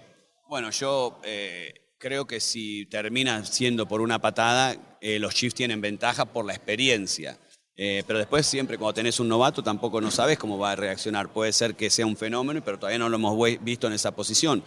Bueno, 0.46 0.70
yo 0.70 1.18
eh, 1.24 1.72
creo 2.04 2.26
que 2.26 2.38
si 2.38 2.84
termina 2.84 3.46
siendo 3.46 3.88
por 3.88 4.02
una 4.02 4.18
patada, 4.18 4.76
eh, 5.00 5.18
los 5.18 5.34
Chiefs 5.34 5.54
tienen 5.54 5.80
ventaja 5.80 6.26
por 6.26 6.44
la 6.44 6.52
experiencia. 6.52 7.38
Eh, 7.78 8.04
pero 8.06 8.18
después 8.18 8.46
siempre 8.46 8.76
cuando 8.76 8.92
tenés 8.92 9.20
un 9.20 9.28
novato 9.28 9.62
tampoco 9.62 10.02
no 10.02 10.10
sabes 10.10 10.36
cómo 10.38 10.58
va 10.58 10.72
a 10.72 10.76
reaccionar. 10.76 11.32
Puede 11.32 11.54
ser 11.54 11.76
que 11.76 11.88
sea 11.88 12.04
un 12.04 12.18
fenómeno, 12.18 12.60
pero 12.62 12.78
todavía 12.78 12.98
no 12.98 13.08
lo 13.08 13.16
hemos 13.16 13.38
visto 13.62 13.86
en 13.86 13.94
esa 13.94 14.14
posición. 14.14 14.62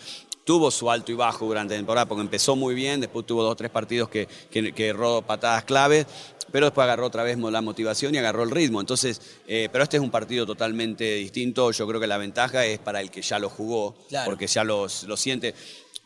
Tuvo 0.46 0.72
su 0.72 0.90
alto 0.90 1.12
y 1.12 1.16
bajo 1.16 1.46
durante 1.46 1.76
la 1.76 1.80
temporada 1.80 2.08
porque 2.08 2.22
empezó 2.22 2.56
muy 2.56 2.74
bien, 2.74 3.02
después 3.02 3.24
tuvo 3.28 3.44
dos 3.44 3.52
o 3.52 3.56
tres 3.56 3.70
partidos 3.70 4.10
que, 4.10 4.28
que, 4.50 4.88
erró 4.88 5.22
patadas 5.22 5.64
claves, 5.64 6.08
pero 6.52 6.66
después 6.66 6.86
agarró 6.86 7.06
otra 7.06 7.22
vez 7.22 7.38
la 7.38 7.62
motivación 7.62 8.16
y 8.16 8.18
agarró 8.18 8.42
el 8.42 8.50
ritmo. 8.50 8.82
Entonces, 8.82 9.22
eh, 9.48 9.70
pero 9.72 9.84
este 9.84 9.98
es 9.98 10.04
un 10.04 10.10
partido 10.10 10.48
totalmente 10.48 11.16
distinto. 11.16 11.70
Yo 11.72 11.88
creo 11.88 12.02
que 12.02 12.08
la 12.08 12.18
ventaja 12.18 12.66
es 12.66 12.80
para 12.80 13.00
el 13.00 13.12
que 13.12 13.22
ya 13.22 13.38
lo 13.38 13.50
jugó, 13.50 13.96
porque 14.26 14.48
ya 14.48 14.64
lo 14.64 14.90
siente. 14.90 15.54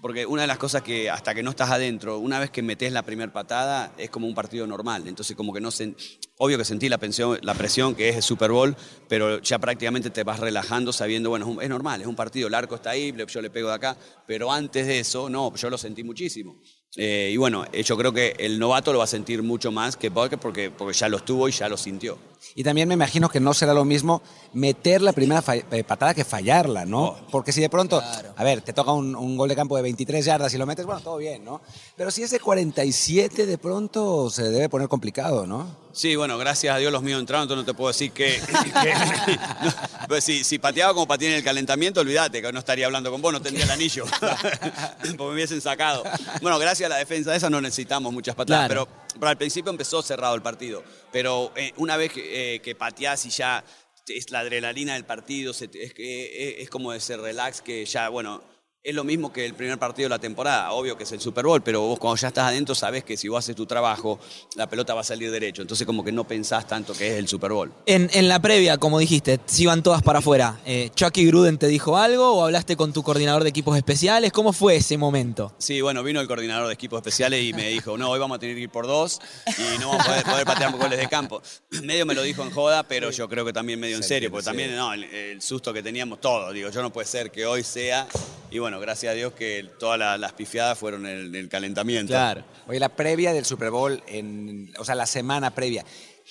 Porque 0.01 0.25
una 0.25 0.41
de 0.41 0.47
las 0.47 0.57
cosas 0.57 0.81
que 0.81 1.11
hasta 1.11 1.35
que 1.35 1.43
no 1.43 1.51
estás 1.51 1.69
adentro, 1.69 2.17
una 2.17 2.39
vez 2.39 2.49
que 2.49 2.63
metes 2.63 2.91
la 2.91 3.03
primera 3.03 3.31
patada, 3.31 3.93
es 3.97 4.09
como 4.09 4.25
un 4.25 4.33
partido 4.33 4.65
normal. 4.65 5.07
Entonces 5.07 5.35
como 5.37 5.53
que 5.53 5.61
no 5.61 5.69
se... 5.69 5.95
Obvio 6.37 6.57
que 6.57 6.65
sentí 6.65 6.89
la, 6.89 6.97
presión, 6.97 7.37
la 7.43 7.53
presión 7.53 7.93
que 7.93 8.09
es 8.09 8.15
el 8.15 8.23
Super 8.23 8.51
Bowl, 8.51 8.75
pero 9.07 9.39
ya 9.39 9.59
prácticamente 9.59 10.09
te 10.09 10.23
vas 10.23 10.39
relajando 10.39 10.91
sabiendo, 10.91 11.29
bueno, 11.29 11.61
es 11.61 11.69
normal, 11.69 12.01
es 12.01 12.07
un 12.07 12.15
partido, 12.15 12.47
el 12.47 12.55
arco 12.55 12.73
está 12.73 12.89
ahí, 12.89 13.13
yo 13.27 13.41
le 13.41 13.51
pego 13.51 13.69
de 13.69 13.75
acá, 13.75 13.95
pero 14.25 14.51
antes 14.51 14.87
de 14.87 14.99
eso, 14.99 15.29
no, 15.29 15.53
yo 15.55 15.69
lo 15.69 15.77
sentí 15.77 16.03
muchísimo. 16.03 16.59
Eh, 16.97 17.29
y 17.33 17.37
bueno, 17.37 17.65
eh, 17.71 17.83
yo 17.83 17.95
creo 17.97 18.11
que 18.11 18.35
el 18.37 18.59
novato 18.59 18.91
lo 18.91 18.99
va 18.99 19.05
a 19.05 19.07
sentir 19.07 19.41
mucho 19.43 19.71
más 19.71 19.95
que 19.95 20.09
Butker 20.09 20.37
porque, 20.37 20.69
porque 20.71 20.97
ya 20.97 21.07
lo 21.07 21.17
estuvo 21.17 21.47
y 21.47 21.51
ya 21.51 21.69
lo 21.69 21.77
sintió. 21.77 22.17
Y 22.53 22.63
también 22.63 22.87
me 22.87 22.95
imagino 22.95 23.29
que 23.29 23.39
no 23.39 23.53
será 23.53 23.73
lo 23.73 23.85
mismo 23.85 24.21
meter 24.53 25.01
la 25.01 25.13
primera 25.13 25.41
eh, 25.71 25.83
patada 25.85 26.13
que 26.13 26.25
fallarla, 26.25 26.85
¿no? 26.85 27.03
Oh. 27.03 27.17
Porque 27.31 27.53
si 27.53 27.61
de 27.61 27.69
pronto, 27.69 28.01
a 28.35 28.43
ver, 28.43 28.61
te 28.61 28.73
toca 28.73 28.91
un, 28.91 29.37
gol 29.37 29.47
de 29.47 29.55
campo 29.55 29.77
de 29.77 29.83
23 29.83 30.25
yardas 30.25 30.53
y 30.53 30.57
lo 30.57 30.65
metes, 30.65 30.85
bueno, 30.85 31.01
todo 31.01 31.17
bien, 31.17 31.45
¿no? 31.45 31.61
Pero 31.95 32.11
si 32.11 32.23
es 32.23 32.31
de 32.31 32.39
47, 32.39 33.45
de 33.45 33.57
pronto 33.57 34.29
se 34.29 34.49
debe 34.49 34.67
poner 34.67 34.89
complicado, 34.89 35.47
¿no? 35.47 35.67
Sí, 35.93 36.15
bueno, 36.15 36.37
gracias 36.37 36.75
a 36.75 36.77
Dios 36.77 36.91
los 36.91 37.03
míos 37.03 37.19
entraron, 37.19 37.43
entonces 37.43 37.65
no 37.65 37.71
te 37.71 37.75
puedo 37.75 37.89
decir 37.89 38.11
que... 38.11 38.41
pues 40.07 40.23
si, 40.23 40.43
si, 40.43 40.59
pateaba 40.59 40.93
como 40.93 41.07
pateé 41.07 41.29
en 41.29 41.35
el 41.35 41.43
calentamiento, 41.43 42.01
olvídate 42.01 42.41
que 42.41 42.51
no 42.51 42.59
estaría 42.59 42.85
hablando 42.85 43.11
con 43.11 43.21
vos, 43.21 43.33
no 43.33 43.41
tendría 43.41 43.65
el 43.65 43.71
anillo, 43.71 44.05
porque 44.19 45.17
me 45.17 45.33
hubiesen 45.33 45.61
sacado. 45.61 46.03
Bueno, 46.41 46.57
gracias 46.59 46.87
a 46.87 46.89
la 46.89 46.97
defensa 46.97 47.31
de 47.31 47.37
esa 47.37 47.49
no 47.49 47.61
necesitamos 47.61 48.13
muchas 48.13 48.35
patadas, 48.35 48.67
pero, 48.67 48.87
al 49.21 49.37
principio 49.37 49.71
empezó 49.71 50.01
cerrado 50.01 50.35
el 50.35 50.41
partido. 50.41 50.83
Pero 51.11 51.51
eh, 51.55 51.73
una 51.77 51.97
vez 51.97 52.13
que, 52.13 52.55
eh, 52.55 52.59
que 52.61 52.75
pateás 52.75 53.25
y 53.25 53.29
ya 53.29 53.63
es 54.07 54.31
la 54.31 54.39
adrenalina 54.39 54.93
del 54.93 55.05
partido, 55.05 55.51
es, 55.51 55.61
es, 55.61 55.93
es 55.97 56.69
como 56.69 56.93
ese 56.93 57.17
relax 57.17 57.61
que 57.61 57.85
ya, 57.85 58.09
bueno, 58.09 58.41
es 58.83 58.95
lo 58.95 59.03
mismo 59.03 59.31
que 59.31 59.45
el 59.45 59.53
primer 59.53 59.77
partido 59.77 60.07
de 60.07 60.09
la 60.09 60.19
temporada, 60.19 60.71
obvio 60.71 60.97
que 60.97 61.03
es 61.03 61.11
el 61.11 61.21
Super 61.21 61.45
Bowl, 61.45 61.61
pero 61.61 61.81
vos 61.81 61.99
cuando 61.99 62.19
ya 62.19 62.29
estás 62.29 62.45
adentro 62.45 62.73
sabes 62.73 63.03
que 63.03 63.15
si 63.15 63.27
vos 63.27 63.37
haces 63.37 63.55
tu 63.55 63.67
trabajo, 63.67 64.19
la 64.55 64.67
pelota 64.67 64.95
va 64.95 65.01
a 65.01 65.03
salir 65.03 65.29
derecho. 65.29 65.61
Entonces 65.61 65.85
como 65.85 66.03
que 66.03 66.11
no 66.11 66.27
pensás 66.27 66.67
tanto 66.67 66.93
que 66.93 67.11
es 67.11 67.13
el 67.19 67.27
Super 67.27 67.51
Bowl. 67.51 67.71
En, 67.85 68.09
en 68.13 68.27
la 68.27 68.41
previa, 68.41 68.79
como 68.79 68.97
dijiste, 68.97 69.39
se 69.45 69.63
iban 69.63 69.83
todas 69.83 70.01
para 70.01 70.17
afuera. 70.17 70.59
Eh, 70.65 70.89
¿Chucky 70.95 71.27
Gruden 71.27 71.59
te 71.59 71.67
dijo 71.67 71.95
algo 71.95 72.31
o 72.31 72.43
hablaste 72.43 72.75
con 72.75 72.91
tu 72.91 73.03
coordinador 73.03 73.43
de 73.43 73.49
equipos 73.49 73.77
especiales? 73.77 74.31
¿Cómo 74.31 74.51
fue 74.51 74.77
ese 74.77 74.97
momento? 74.97 75.53
Sí, 75.59 75.79
bueno, 75.81 76.01
vino 76.01 76.19
el 76.19 76.27
coordinador 76.27 76.67
de 76.67 76.73
equipos 76.73 76.97
especiales 76.97 77.43
y 77.43 77.53
me 77.53 77.69
dijo, 77.69 77.99
no, 77.99 78.09
hoy 78.09 78.19
vamos 78.19 78.37
a 78.37 78.39
tener 78.39 78.55
que 78.55 78.63
ir 78.63 78.69
por 78.71 78.87
dos 78.87 79.19
y 79.45 79.77
no 79.79 79.89
vamos 79.89 80.07
a 80.07 80.09
poder, 80.09 80.23
poder 80.23 80.45
patear 80.45 80.71
goles 80.75 80.97
de 80.97 81.07
campo. 81.07 81.43
Medio 81.83 82.07
me 82.07 82.15
lo 82.15 82.23
dijo 82.23 82.41
en 82.41 82.49
joda, 82.49 82.81
pero 82.81 83.11
yo 83.11 83.29
creo 83.29 83.45
que 83.45 83.53
también 83.53 83.79
medio 83.79 83.97
en 83.97 84.03
serio, 84.03 84.31
porque 84.31 84.45
también 84.45 84.75
no, 84.75 84.91
el, 84.91 85.03
el 85.03 85.41
susto 85.41 85.71
que 85.71 85.83
teníamos 85.83 86.19
todos. 86.19 86.51
Digo, 86.51 86.71
yo 86.71 86.81
no 86.81 86.91
puede 86.91 87.05
ser 87.07 87.29
que 87.29 87.45
hoy 87.45 87.63
sea... 87.63 88.07
Y 88.53 88.59
bueno, 88.59 88.70
gracias 88.79 89.11
a 89.11 89.15
Dios 89.15 89.33
que 89.33 89.67
todas 89.79 89.99
la- 89.99 90.17
las 90.17 90.33
pifiadas 90.33 90.77
fueron 90.77 91.05
en 91.05 91.17
el, 91.17 91.35
el 91.35 91.49
calentamiento. 91.49 92.11
Claro. 92.13 92.43
Oye, 92.67 92.79
la 92.79 92.89
previa 92.89 93.33
del 93.33 93.45
Super 93.45 93.71
Bowl, 93.71 94.01
en, 94.07 94.71
o 94.79 94.85
sea, 94.85 94.95
la 94.95 95.05
semana 95.05 95.53
previa, 95.53 95.83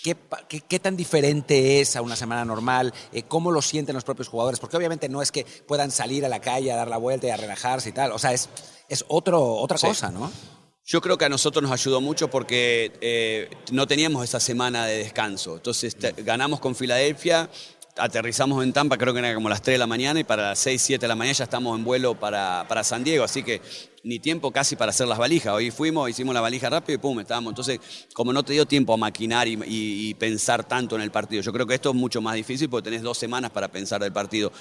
¿qué, 0.03 0.17
qué- 0.49 0.61
qué 0.63 0.79
tan 0.79 0.97
diferente 0.97 1.81
es 1.81 1.97
a 1.97 2.03
una 2.03 2.17
semana 2.17 2.45
normal? 2.45 2.93
Eh, 3.13 3.25
¿Cómo 3.25 3.51
lo 3.51 3.61
sienten 3.63 3.95
los 3.95 4.05
propios 4.05 4.29
jugadores? 4.29 4.61
Porque 4.61 4.77
obviamente 4.77 5.09
no 5.09 5.21
es 5.23 5.31
que 5.33 5.45
puedan 5.67 5.91
salir 5.91 6.25
a 6.25 6.29
la 6.29 6.41
calle 6.41 6.73
a 6.73 6.77
dar 6.77 6.89
la 6.89 6.97
vuelta 6.97 7.27
y 7.27 7.31
a 7.31 7.37
relajarse 7.37 7.91
y 7.91 7.93
tal. 7.93 8.13
O 8.13 8.19
sea, 8.19 8.33
es, 8.33 8.49
es 8.89 9.05
otro, 9.09 9.43
otra 9.55 9.77
Sí. 9.79 9.87
cosa, 9.87 10.11
¿no? 10.11 10.31
Yo 10.83 11.01
creo 11.01 11.17
que 11.19 11.25
a 11.27 11.29
nosotros 11.29 11.63
nos 11.63 11.71
ayudó 11.71 12.01
mucho 12.01 12.29
porque 12.31 12.91
eh, 13.01 13.49
no 13.71 13.87
teníamos 13.87 14.25
esa 14.25 14.41
semana 14.41 14.87
de 14.87 14.99
descanso. 14.99 15.55
Entonces 15.57 15.97
ganamos 16.25 16.59
con 16.59 16.75
Filadelfia, 16.75 17.49
aterrizamos 17.97 18.63
en 18.63 18.73
Tampa, 18.73 18.97
creo 18.97 19.13
que 19.13 19.21
era 19.21 19.35
como 19.35 19.49
las 19.49 19.63
3 19.63 19.75
de 19.75 19.79
la 19.79 19.87
mañana 19.87 20.21
y 20.21 20.25
para 20.25 20.51
las 20.51 20.59
6, 20.61 20.81
7 20.81 21.03
de 21.03 21.09
la 21.09 21.17
mañana 21.17 21.35
ya 21.35 21.45
estamos 21.45 21.79
en 21.79 21.85
vuelo 21.85 22.15
para, 22.15 22.65
para 22.69 22.85
San 22.85 23.05
Diego. 23.05 23.25
Así 23.25 23.43
que 23.43 23.61
ni 24.03 24.19
tiempo 24.19 24.51
casi 24.51 24.77
para 24.77 24.91
hacer 24.91 25.07
las 25.07 25.19
valijas. 25.19 25.55
Hoy 25.55 25.71
fuimos, 25.71 26.09
hicimos 26.09 26.35
la 26.35 26.41
valija 26.41 26.71
rápido 26.71 26.95
y 26.95 26.99
pum, 26.99 27.21
estábamos. 27.21 27.51
Entonces, 27.51 27.81
como 28.15 28.33
no 28.33 28.43
te 28.43 28.53
dio 28.53 28.67
tiempo 28.67 28.95
a 28.95 28.97
maquinar 28.97 29.47
y, 29.49 30.15
pensar 30.15 30.65
tanto 30.65 30.97
en 30.97 31.03
el 31.03 31.11
partido, 31.11 31.43
yo 31.43 31.53
creo 31.53 31.67
que 31.67 31.75
esto 31.75 31.91
es 31.91 31.97
mucho 31.97 32.21
más 32.21 32.35
difícil 32.35 32.69
porque 32.69 32.85
tenés 32.85 33.03
dos 33.03 33.19
semanas 33.19 33.51
para 33.51 33.69
pensar 33.69 34.01
del 34.01 34.13
partido. 34.13 34.53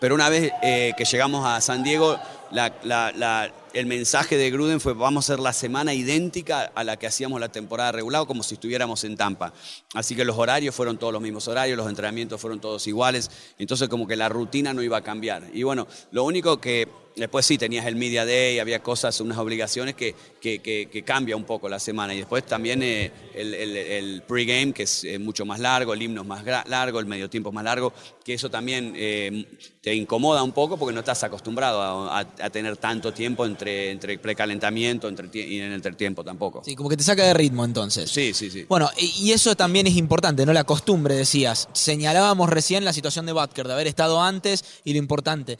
Pero 0.00 0.14
una 0.14 0.28
vez 0.28 0.52
eh, 0.62 0.92
que 0.96 1.04
llegamos 1.04 1.46
a 1.46 1.60
San 1.60 1.82
Diego, 1.82 2.18
la- 2.50 3.52
el 3.74 3.86
mensaje 3.86 4.36
de 4.36 4.50
Gruden 4.50 4.80
fue 4.80 4.94
vamos 4.94 5.28
a 5.28 5.32
hacer 5.34 5.42
la 5.42 5.52
semana 5.52 5.92
idéntica 5.94 6.72
a 6.74 6.84
la 6.84 6.96
que 6.96 7.06
hacíamos 7.06 7.40
la 7.40 7.50
temporada 7.50 7.92
regular, 7.92 8.24
como 8.26 8.42
si 8.42 8.54
estuviéramos 8.54 9.02
en 9.04 9.16
Tampa. 9.16 9.52
Así 9.94 10.14
que 10.14 10.24
los 10.24 10.38
horarios 10.38 10.74
fueron 10.74 10.96
todos 10.96 11.12
los 11.12 11.20
mismos 11.20 11.48
horarios, 11.48 11.76
los 11.76 11.88
entrenamientos 11.88 12.40
fueron 12.40 12.60
todos 12.60 12.86
iguales, 12.86 13.30
entonces 13.58 13.88
como 13.88 14.06
que 14.06 14.16
la 14.16 14.28
rutina 14.28 14.72
no 14.72 14.82
iba 14.82 14.96
a 14.96 15.02
cambiar. 15.02 15.48
Y 15.52 15.64
bueno, 15.64 15.86
lo 16.12 16.24
único 16.24 16.60
que 16.60 16.88
después 17.16 17.46
sí 17.46 17.58
tenías 17.58 17.86
el 17.86 17.96
Media 17.96 18.24
Day, 18.24 18.58
había 18.58 18.82
cosas, 18.82 19.20
unas 19.20 19.38
obligaciones 19.38 19.94
que, 19.94 20.14
que, 20.40 21.02
cambia 21.04 21.36
un 21.36 21.44
poco 21.44 21.68
la 21.68 21.78
semana. 21.78 22.14
Y 22.14 22.18
después 22.18 22.44
también 22.44 22.82
eh, 22.82 23.12
el, 23.34 24.22
pregame, 24.26 24.72
que 24.72 24.84
es 24.84 25.04
eh, 25.04 25.18
mucho 25.18 25.44
más 25.44 25.60
largo, 25.60 25.94
el 25.94 26.02
himno 26.02 26.22
es 26.22 26.26
más 26.26 26.44
largo, 26.66 26.98
el 26.98 27.06
medio 27.06 27.30
tiempo 27.30 27.50
es 27.50 27.54
más 27.54 27.64
largo, 27.64 27.92
que 28.24 28.34
eso 28.34 28.50
también 28.50 28.94
eh, 28.96 29.46
te 29.80 29.94
incomoda 29.94 30.42
un 30.42 30.52
poco 30.52 30.76
porque 30.76 30.92
no 30.92 31.00
estás 31.00 31.22
acostumbrado 31.24 31.80
a- 32.10 32.18
a 32.18 32.50
tener 32.50 32.76
tanto 32.78 33.12
tiempo 33.12 33.46
entre, 33.46 33.63
entre 33.66 34.18
precalentamiento 34.18 35.08
entre, 35.08 35.28
y 35.32 35.58
en 35.58 35.66
el 35.66 35.72
entretiempo 35.72 36.22
tampoco. 36.22 36.62
Sí, 36.64 36.76
como 36.76 36.88
que 36.88 36.96
te 36.96 37.02
saca 37.02 37.24
de 37.24 37.34
ritmo 37.34 37.64
entonces. 37.64 38.10
Sí, 38.10 38.32
sí, 38.32 38.50
sí. 38.50 38.64
Bueno, 38.68 38.90
y 38.96 39.24
y 39.24 39.32
eso 39.32 39.56
también 39.56 39.86
es 39.86 39.96
importante, 39.96 40.44
¿no? 40.44 40.52
La 40.52 40.64
costumbre, 40.64 41.14
decías. 41.14 41.70
Señalábamos 41.72 42.50
recién 42.50 42.84
la 42.84 42.92
situación 42.92 43.24
de 43.24 43.32
Butker, 43.32 43.66
de 43.66 43.72
haber 43.72 43.86
estado 43.86 44.20
antes 44.20 44.62
y 44.84 44.92
lo 44.92 44.98
importante. 44.98 45.58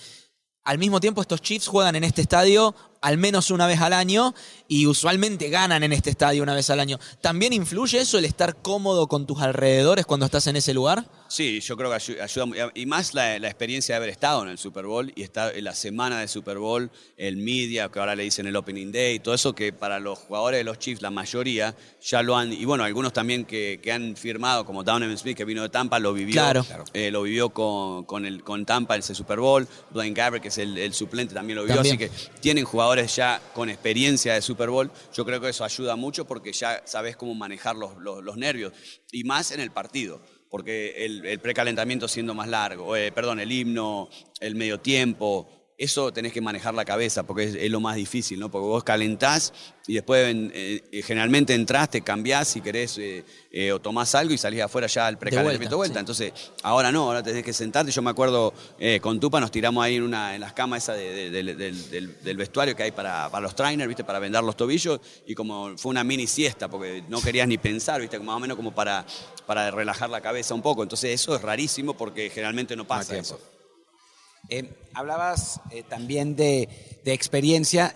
Al 0.64 0.76
mismo 0.76 1.00
tiempo, 1.00 1.23
estos 1.23 1.40
Chiefs 1.40 1.66
juegan 1.66 1.96
en 1.96 2.04
este 2.04 2.20
estadio 2.20 2.75
al 3.04 3.18
menos 3.18 3.50
una 3.50 3.66
vez 3.66 3.80
al 3.80 3.92
año 3.92 4.34
y 4.66 4.87
usualmente 4.87 5.50
ganan 5.50 5.82
en 5.82 5.92
este 5.92 6.08
estadio 6.11 6.42
una 6.42 6.54
vez 6.54 6.70
al 6.70 6.80
año. 6.80 6.99
¿También 7.20 7.52
influye 7.52 8.00
eso, 8.00 8.16
el 8.18 8.25
estar 8.25 8.56
cómodo 8.62 9.06
con 9.08 9.26
tus 9.26 9.40
alrededores 9.42 10.06
cuando 10.06 10.25
estás 10.26 10.46
en 10.46 10.56
ese 10.56 10.73
lugar? 10.73 11.04
Sí, 11.28 11.61
yo 11.61 11.76
creo 11.76 11.90
que 11.90 11.96
ayu- 11.96 12.20
ayuda, 12.20 12.70
y 12.75 12.87
más 12.87 13.12
la, 13.12 13.38
la 13.38 13.49
experiencia 13.49 13.94
de 13.94 13.96
haber 13.99 14.08
estado 14.11 14.42
en 14.42 14.49
el 14.49 14.56
Super 14.58 14.87
Bowl 14.87 15.12
y 15.16 15.23
estar 15.23 15.54
en 15.56 15.64
la 15.64 15.75
semana 15.75 16.20
de 16.20 16.28
Super 16.28 16.58
Bowl, 16.58 16.90
el 17.16 17.37
media, 17.37 17.88
que 17.90 17.99
ahora 17.99 18.14
le 18.16 18.23
dicen 18.23 18.46
el 18.46 18.56
Opening 18.56 18.90
Day, 18.92 19.18
todo 19.18 19.34
eso 19.34 19.54
que 19.54 19.73
para 19.73 19.99
los 20.00 20.18
jugadores 20.20 20.61
de 20.61 20.64
los 20.64 20.78
Chiefs, 20.78 21.02
la 21.02 21.11
mayoría, 21.11 21.75
ya 22.02 22.23
lo 22.23 22.37
han, 22.37 22.52
y 22.52 22.64
bueno, 22.64 22.84
algunos 22.84 23.12
también 23.12 23.44
que, 23.44 23.80
que 23.82 23.92
han 23.92 24.16
firmado, 24.16 24.64
como 24.64 24.82
Donovan 24.82 25.16
Smith, 25.18 25.37
que 25.37 25.44
vino 25.44 25.62
de 25.62 25.68
Tampa, 25.68 25.99
lo 25.99 26.12
vivió, 26.14 26.34
Claro. 26.34 26.64
eh, 26.94 27.11
lo 27.11 27.23
vivió 27.23 27.50
con, 27.50 28.04
con, 28.04 28.25
el, 28.25 28.42
con 28.42 28.64
Tampa 28.64 28.96
ese 28.96 29.14
Super 29.14 29.40
Bowl, 29.40 29.66
Blaine 29.90 30.14
Gabbert, 30.14 30.40
que 30.42 30.49
es 30.49 30.58
el, 30.58 30.78
el 30.78 30.94
suplente, 30.94 31.34
también 31.34 31.56
lo 31.56 31.62
vivió, 31.64 31.76
También. 31.76 31.96
así 31.96 32.08
que 32.32 32.40
tienen 32.40 32.64
ya 33.02 33.40
con 33.54 33.68
experiencia 33.68 34.34
de 34.34 34.42
Super 34.42 34.70
Bowl. 34.70 34.90
Yo 35.14 35.24
creo 35.24 35.40
que 35.40 35.48
eso 35.48 35.64
ayuda 35.64 35.96
mucho 35.96 36.24
porque 36.26 36.52
ya 36.52 36.82
sabes 36.86 37.16
cómo 37.16 37.34
manejar 37.34 37.76
los, 37.76 37.96
los- 37.98 38.22
los 38.22 38.36
nervios 38.36 38.72
y 39.10 39.24
más 39.24 39.50
en 39.52 39.60
el 39.60 39.70
partido. 39.70 40.20
Porque 40.50 41.04
el, 41.04 41.26
el 41.26 41.40
precalentamiento 41.40 42.06
siendo 42.06 42.32
más 42.32 42.46
largo, 42.46 42.94
eh, 42.94 43.10
perdón, 43.10 43.40
el 43.40 43.50
himno, 43.50 44.08
el 44.38 44.54
medio 44.54 44.78
tiempo, 44.78 45.63
eso 45.76 46.12
tenés 46.12 46.33
que 46.33 46.40
manejar 46.40 46.73
la 46.75 46.85
cabeza 46.85 47.25
porque 47.25 47.45
es, 47.45 47.54
es 47.57 47.71
lo 47.71 47.81
más 47.81 47.97
difícil, 47.97 48.38
¿no? 48.38 48.49
Porque 48.50 48.66
vos 48.66 48.85
calentás 48.85 49.52
y 49.87 49.95
después 49.95 50.25
eh, 50.35 51.02
generalmente 51.04 51.52
entrás, 51.52 51.90
te 51.90 52.00
cambiás 52.02 52.47
si 52.49 52.61
querés 52.61 52.97
eh, 52.99 53.25
eh, 53.50 53.73
o 53.73 53.81
tomás 53.81 54.14
algo 54.14 54.33
y 54.33 54.38
salís 54.38 54.61
afuera 54.62 54.87
ya 54.87 55.07
al 55.09 55.19
precalentamiento 55.19 55.75
de 55.75 55.76
vuelta. 55.76 55.95
sí. 55.99 56.00
Entonces, 56.00 56.52
ahora 56.62 56.93
no, 56.93 57.04
ahora 57.07 57.23
tenés 57.25 57.43
que 57.45 57.52
sentarte. 57.52 57.90
Yo 57.90 58.02
me 58.02 58.11
acuerdo 58.11 58.54
con 59.02 59.19
Tupa 59.19 59.40
nos 59.40 59.50
tiramos 59.50 59.85
ahí 59.85 59.97
en, 59.97 60.04
una, 60.04 60.35
en 60.37 60.40
las 60.40 60.52
camas 60.52 60.85
esas 60.85 60.97
de- 60.97 61.31
de- 61.31 61.54
de- 61.54 62.00
del, 62.23 62.37
vestuario 62.37 62.76
que 62.76 62.85
hay 62.85 62.93
para, 62.93 63.28
para 63.31 63.43
los 63.43 63.54
trainers, 63.57 63.88
¿viste? 63.88 64.04
Para 64.04 64.21
vendar 64.21 64.45
los 64.45 64.57
tobillos. 64.57 65.00
Y 65.26 65.35
como 65.35 65.76
fue 65.76 65.90
una 65.90 66.04
mini 66.04 66.26
siesta, 66.28 66.69
porque 66.69 67.02
no 67.09 67.21
querías 67.21 67.49
ni 67.49 67.59
pensar, 67.59 68.00
¿viste? 68.00 68.19
Más 68.21 68.37
o 68.37 68.40
menos 68.40 68.57
como 68.57 68.73
para, 68.75 69.04
para 69.45 69.71
relajar 69.73 70.09
la 70.09 70.21
cabeza 70.21 70.54
un 70.54 70.62
poco. 70.62 70.83
Entonces, 70.85 71.11
eso 71.11 71.35
es 71.35 71.43
rarísimo 71.43 71.95
porque 71.95 72.31
generalmente 72.31 72.76
no 72.76 72.87
pasa 72.87 73.16
eso. 73.19 73.40
Eh, 74.48 74.88
hablabas 74.94 75.60
eh, 75.70 75.82
también 75.82 76.36
de, 76.36 76.68
de 77.04 77.12
experiencia, 77.12 77.94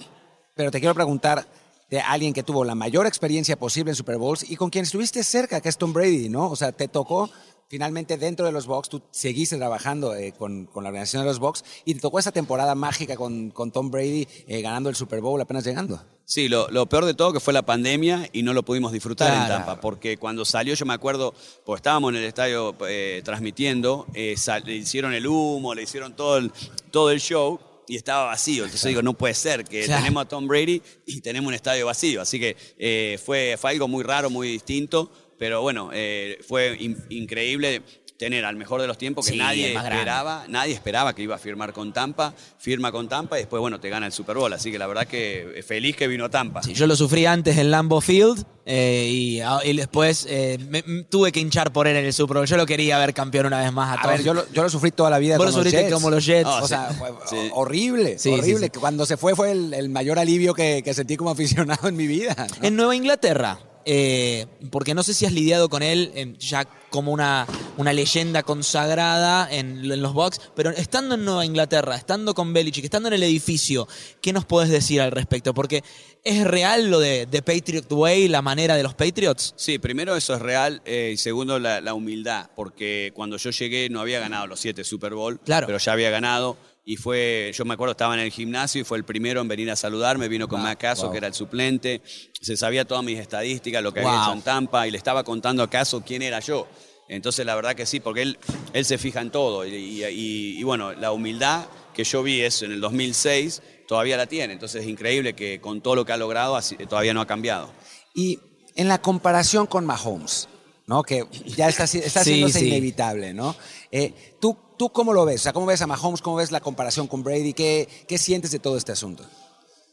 pero 0.54 0.70
te 0.70 0.80
quiero 0.80 0.94
preguntar 0.94 1.46
de 1.90 2.00
alguien 2.00 2.34
que 2.34 2.42
tuvo 2.42 2.64
la 2.64 2.74
mayor 2.74 3.06
experiencia 3.06 3.58
posible 3.58 3.92
en 3.92 3.96
Super 3.96 4.18
Bowls 4.18 4.48
y 4.48 4.56
con 4.56 4.70
quien 4.70 4.84
estuviste 4.84 5.22
cerca, 5.24 5.60
que 5.60 5.68
es 5.68 5.78
Tom 5.78 5.92
Brady, 5.92 6.28
¿no? 6.28 6.50
O 6.50 6.56
sea, 6.56 6.72
te 6.72 6.88
tocó 6.88 7.30
finalmente 7.68 8.16
dentro 8.16 8.46
de 8.46 8.52
los 8.52 8.66
Bucks, 8.66 8.88
tú 8.88 9.02
seguiste 9.10 9.56
trabajando 9.56 10.14
eh, 10.14 10.32
con, 10.36 10.66
con 10.66 10.82
la 10.84 10.88
organización 10.90 11.22
de 11.22 11.28
los 11.28 11.38
Bucks 11.38 11.64
y 11.84 11.94
te 11.94 12.00
tocó 12.00 12.18
esa 12.18 12.32
temporada 12.32 12.74
mágica 12.74 13.14
con, 13.16 13.50
con 13.50 13.70
Tom 13.70 13.90
Brady 13.90 14.26
eh, 14.46 14.62
ganando 14.62 14.88
el 14.88 14.96
Super 14.96 15.20
Bowl 15.20 15.40
apenas 15.40 15.64
llegando. 15.64 16.02
Sí, 16.24 16.48
lo, 16.48 16.68
lo 16.70 16.86
peor 16.86 17.04
de 17.06 17.14
todo 17.14 17.32
que 17.32 17.40
fue 17.40 17.54
la 17.54 17.62
pandemia 17.64 18.28
y 18.32 18.42
no 18.42 18.52
lo 18.52 18.62
pudimos 18.62 18.92
disfrutar 18.92 19.32
en. 19.32 19.48
Tampa, 19.48 19.80
porque 19.80 20.18
cuando 20.18 20.44
salió, 20.44 20.74
yo 20.74 20.84
me 20.84 20.92
acuerdo, 20.92 21.34
pues 21.64 21.78
estábamos 21.78 22.10
en 22.12 22.16
el 22.18 22.24
estadio 22.24 22.76
eh, 22.86 23.22
transmitiendo, 23.24 24.06
sal- 24.36 24.62
le 24.66 24.74
hicieron 24.76 25.14
el 25.14 25.26
humo, 25.26 25.74
le 25.74 25.84
hicieron 25.84 26.14
todo 26.14 26.36
el, 26.36 26.52
todo 26.90 27.10
el 27.10 27.20
show 27.20 27.58
y 27.86 27.96
estaba 27.96 28.26
vacío. 28.26 28.64
Entonces 28.64 28.88
digo, 28.88 29.00
no 29.00 29.14
puede 29.14 29.32
ser 29.32 29.64
que 29.64 29.84
Claro. 29.84 30.02
tenemos 30.02 30.22
a 30.24 30.28
Tom 30.28 30.46
Brady 30.46 30.82
y 31.06 31.22
tenemos 31.22 31.48
un 31.48 31.54
estadio 31.54 31.86
vacío. 31.86 32.20
Así 32.20 32.38
que 32.38 33.18
fue, 33.24 33.56
fue 33.58 33.70
algo 33.70 33.88
muy 33.88 34.04
raro, 34.04 34.28
muy 34.28 34.48
distinto, 34.48 35.10
pero 35.38 35.62
bueno, 35.62 35.90
eh, 35.92 36.38
fue 36.46 36.76
in- 36.80 37.02
increíble 37.10 37.82
tener 38.18 38.44
al 38.44 38.56
mejor 38.56 38.80
de 38.80 38.88
los 38.88 38.98
tiempos 38.98 39.26
que 39.26 39.32
Sí, 39.34 39.38
nadie 39.38 39.72
esperaba, 39.76 40.44
nadie 40.48 40.74
esperaba 40.74 41.14
que 41.14 41.22
iba 41.22 41.36
a 41.36 41.38
firmar 41.38 41.72
con 41.72 41.92
Tampa, 41.92 42.34
firma 42.58 42.90
con 42.90 43.08
Tampa 43.08 43.38
y 43.38 43.42
después, 43.42 43.60
bueno, 43.60 43.78
te 43.78 43.88
gana 43.90 44.06
el 44.06 44.12
Super 44.12 44.36
Bowl. 44.36 44.52
Así 44.52 44.72
que 44.72 44.78
la 44.78 44.88
verdad 44.88 45.06
que 45.06 45.62
feliz 45.64 45.94
que 45.94 46.08
vino 46.08 46.24
a 46.24 46.28
Tampa. 46.28 46.60
Sí, 46.64 46.74
yo 46.74 46.88
lo 46.88 46.96
sufrí 46.96 47.26
antes 47.26 47.56
en 47.58 47.70
Lambeau 47.70 48.00
Field 48.00 48.44
eh, 48.66 49.06
y, 49.08 49.40
ah, 49.40 49.60
y 49.64 49.72
después 49.76 50.26
eh, 50.28 50.58
me- 50.68 50.82
me- 50.84 51.04
tuve 51.04 51.30
que 51.30 51.38
hinchar 51.38 51.72
por 51.72 51.86
él 51.86 51.96
en 51.96 52.06
el 52.06 52.12
Super 52.12 52.38
Bowl. 52.38 52.46
Yo 52.48 52.56
lo 52.56 52.66
quería 52.66 52.98
ver 52.98 53.14
campeón 53.14 53.46
una 53.46 53.60
vez 53.62 53.72
más 53.72 53.96
a, 53.96 54.08
ver, 54.08 54.24
yo 54.24 54.34
lo, 54.34 54.50
yo 54.50 54.64
lo 54.64 54.68
sufrí 54.68 54.90
toda 54.90 55.10
la 55.10 55.20
vida 55.20 55.36
Vos 55.36 55.46
con 55.46 55.52
lo 55.54 55.58
los 55.58 55.64
sufriste 55.66 55.82
Jets. 55.84 55.94
como 55.94 56.10
los 56.10 56.26
Jets. 56.26 56.48
Ah, 56.50 56.58
o 56.58 56.62
sí. 56.62 56.68
sea, 56.70 56.84
fue 56.98 57.10
Sí. 57.30 57.50
horrible, 57.54 58.16
horrible. 58.32 58.70
Cuando 58.70 59.06
se 59.06 59.16
fue 59.16 59.36
fue 59.36 59.52
el, 59.52 59.72
el 59.72 59.90
mayor 59.90 60.18
alivio 60.18 60.54
que, 60.54 60.82
que 60.84 60.92
sentí 60.92 61.16
como 61.16 61.30
aficionado 61.30 61.86
en 61.86 61.94
mi 61.94 62.08
vida. 62.08 62.34
¿no? 62.60 62.66
En 62.66 62.74
Nueva 62.74 62.96
Inglaterra, 62.96 63.60
eh, 63.84 64.46
porque 64.70 64.94
no 64.94 65.02
sé 65.02 65.14
si 65.14 65.26
has 65.26 65.32
lidiado 65.32 65.68
con 65.68 65.82
él 65.82 66.10
eh, 66.14 66.34
ya 66.38 66.64
como 66.90 67.12
una, 67.12 67.46
una 67.76 67.92
leyenda 67.92 68.42
consagrada 68.42 69.48
en, 69.50 69.90
en 69.90 70.02
los 70.02 70.12
Bucks, 70.14 70.40
pero 70.54 70.70
estando 70.70 71.14
en 71.16 71.24
Nueva 71.24 71.44
Inglaterra, 71.44 71.96
estando 71.96 72.34
con 72.34 72.52
Belichick, 72.52 72.84
estando 72.84 73.08
en 73.08 73.14
el 73.14 73.22
edificio, 73.22 73.86
¿qué 74.20 74.32
nos 74.32 74.44
podés 74.44 74.70
decir 74.70 75.00
al 75.00 75.10
respecto? 75.10 75.52
Porque 75.54 75.82
es 76.24 76.44
real 76.46 76.90
lo 76.90 76.98
de, 77.00 77.26
de 77.26 77.42
Patriot 77.42 77.90
Way, 77.90 78.28
la 78.28 78.42
manera 78.42 78.76
de 78.76 78.82
los 78.82 78.94
Patriots. 78.94 79.54
Sí, 79.56 79.78
primero 79.78 80.16
eso 80.16 80.34
es 80.34 80.40
real 80.42 80.80
eh, 80.84 81.10
y 81.14 81.16
segundo 81.16 81.58
la, 81.58 81.80
la 81.80 81.94
humildad, 81.94 82.50
porque 82.56 83.12
cuando 83.14 83.36
yo 83.36 83.50
llegué 83.50 83.88
no 83.90 84.00
había 84.00 84.20
ganado 84.20 84.46
los 84.46 84.60
siete 84.60 84.84
Super 84.84 85.14
Bowl, 85.14 85.38
Claro. 85.40 85.66
pero 85.66 85.78
ya 85.78 85.92
había 85.92 86.10
ganado 86.10 86.56
y 86.90 86.96
fue, 86.96 87.52
yo 87.54 87.66
me 87.66 87.74
acuerdo 87.74 87.90
estaba 87.92 88.14
en 88.14 88.20
el 88.20 88.30
gimnasio 88.30 88.80
y 88.80 88.84
fue 88.84 88.96
el 88.96 89.04
primero 89.04 89.42
en 89.42 89.48
venir 89.48 89.70
a 89.70 89.76
saludarme, 89.76 90.26
vino 90.26 90.48
con 90.48 90.60
Wow, 90.60 90.68
Matt 90.70 90.80
Caso, 90.80 91.02
wow. 91.02 91.10
que 91.12 91.18
era 91.18 91.26
el 91.26 91.34
suplente, 91.34 92.00
se 92.40 92.56
sabía 92.56 92.86
todas 92.86 93.04
mis 93.04 93.18
estadísticas, 93.18 93.82
lo 93.82 93.92
que 93.92 94.00
Wow. 94.00 94.08
había 94.08 94.22
hecho 94.22 94.32
en 94.32 94.40
Tampa 94.40 94.88
y 94.88 94.90
le 94.90 94.96
estaba 94.96 95.22
contando 95.22 95.62
a 95.62 95.68
Caso 95.68 96.02
quién 96.02 96.22
era 96.22 96.40
yo. 96.40 96.66
Entonces 97.06 97.44
la 97.44 97.54
verdad 97.54 97.74
que 97.74 97.84
sí, 97.84 98.00
porque 98.00 98.22
él, 98.22 98.38
él 98.72 98.84
se 98.86 98.96
fija 98.96 99.20
en 99.20 99.30
todo 99.30 99.66
y, 99.66 99.74
y- 99.74 100.04
y- 100.06 100.58
y 100.58 100.62
bueno, 100.62 100.94
la 100.94 101.12
humildad 101.12 101.66
que 101.92 102.04
yo 102.04 102.22
vi 102.22 102.40
eso 102.40 102.64
en 102.64 102.72
el 102.72 102.80
2006, 102.80 103.60
todavía 103.86 104.16
la 104.16 104.26
tiene. 104.26 104.54
Entonces 104.54 104.82
es 104.82 104.88
increíble 104.88 105.34
que 105.34 105.60
con 105.60 105.82
todo 105.82 105.94
lo 105.94 106.06
que 106.06 106.12
ha 106.12 106.16
logrado 106.16 106.56
así- 106.56 106.76
todavía 106.88 107.12
no 107.12 107.20
ha 107.20 107.26
cambiado. 107.26 107.70
Y 108.14 108.38
en 108.76 108.88
la 108.88 108.96
comparación 109.02 109.66
con 109.66 109.84
Mahomes, 109.84 110.48
¿no? 110.86 111.02
Que 111.02 111.24
ya 111.44 111.68
está, 111.68 111.84
está 111.84 111.98
Sí, 112.08 112.18
haciéndose 112.18 112.60
sí. 112.60 112.68
inevitable, 112.68 113.34
¿no? 113.34 113.54
Eh, 113.92 114.14
¿tú, 114.40 114.56
¿Tú 114.78 114.90
cómo 114.90 115.12
lo 115.12 115.24
ves? 115.24 115.40
O 115.40 115.42
sea, 115.42 115.52
¿cómo 115.52 115.66
ves 115.66 115.82
a 115.82 115.86
Mahomes? 115.88 116.22
¿Cómo 116.22 116.36
ves 116.36 116.52
la 116.52 116.60
comparación 116.60 117.08
con 117.08 117.24
Brady? 117.24 117.52
¿Qué, 117.52 117.88
qué 118.06 118.16
sientes 118.16 118.52
de 118.52 118.60
todo 118.60 118.76
este 118.76 118.92
asunto? 118.92 119.24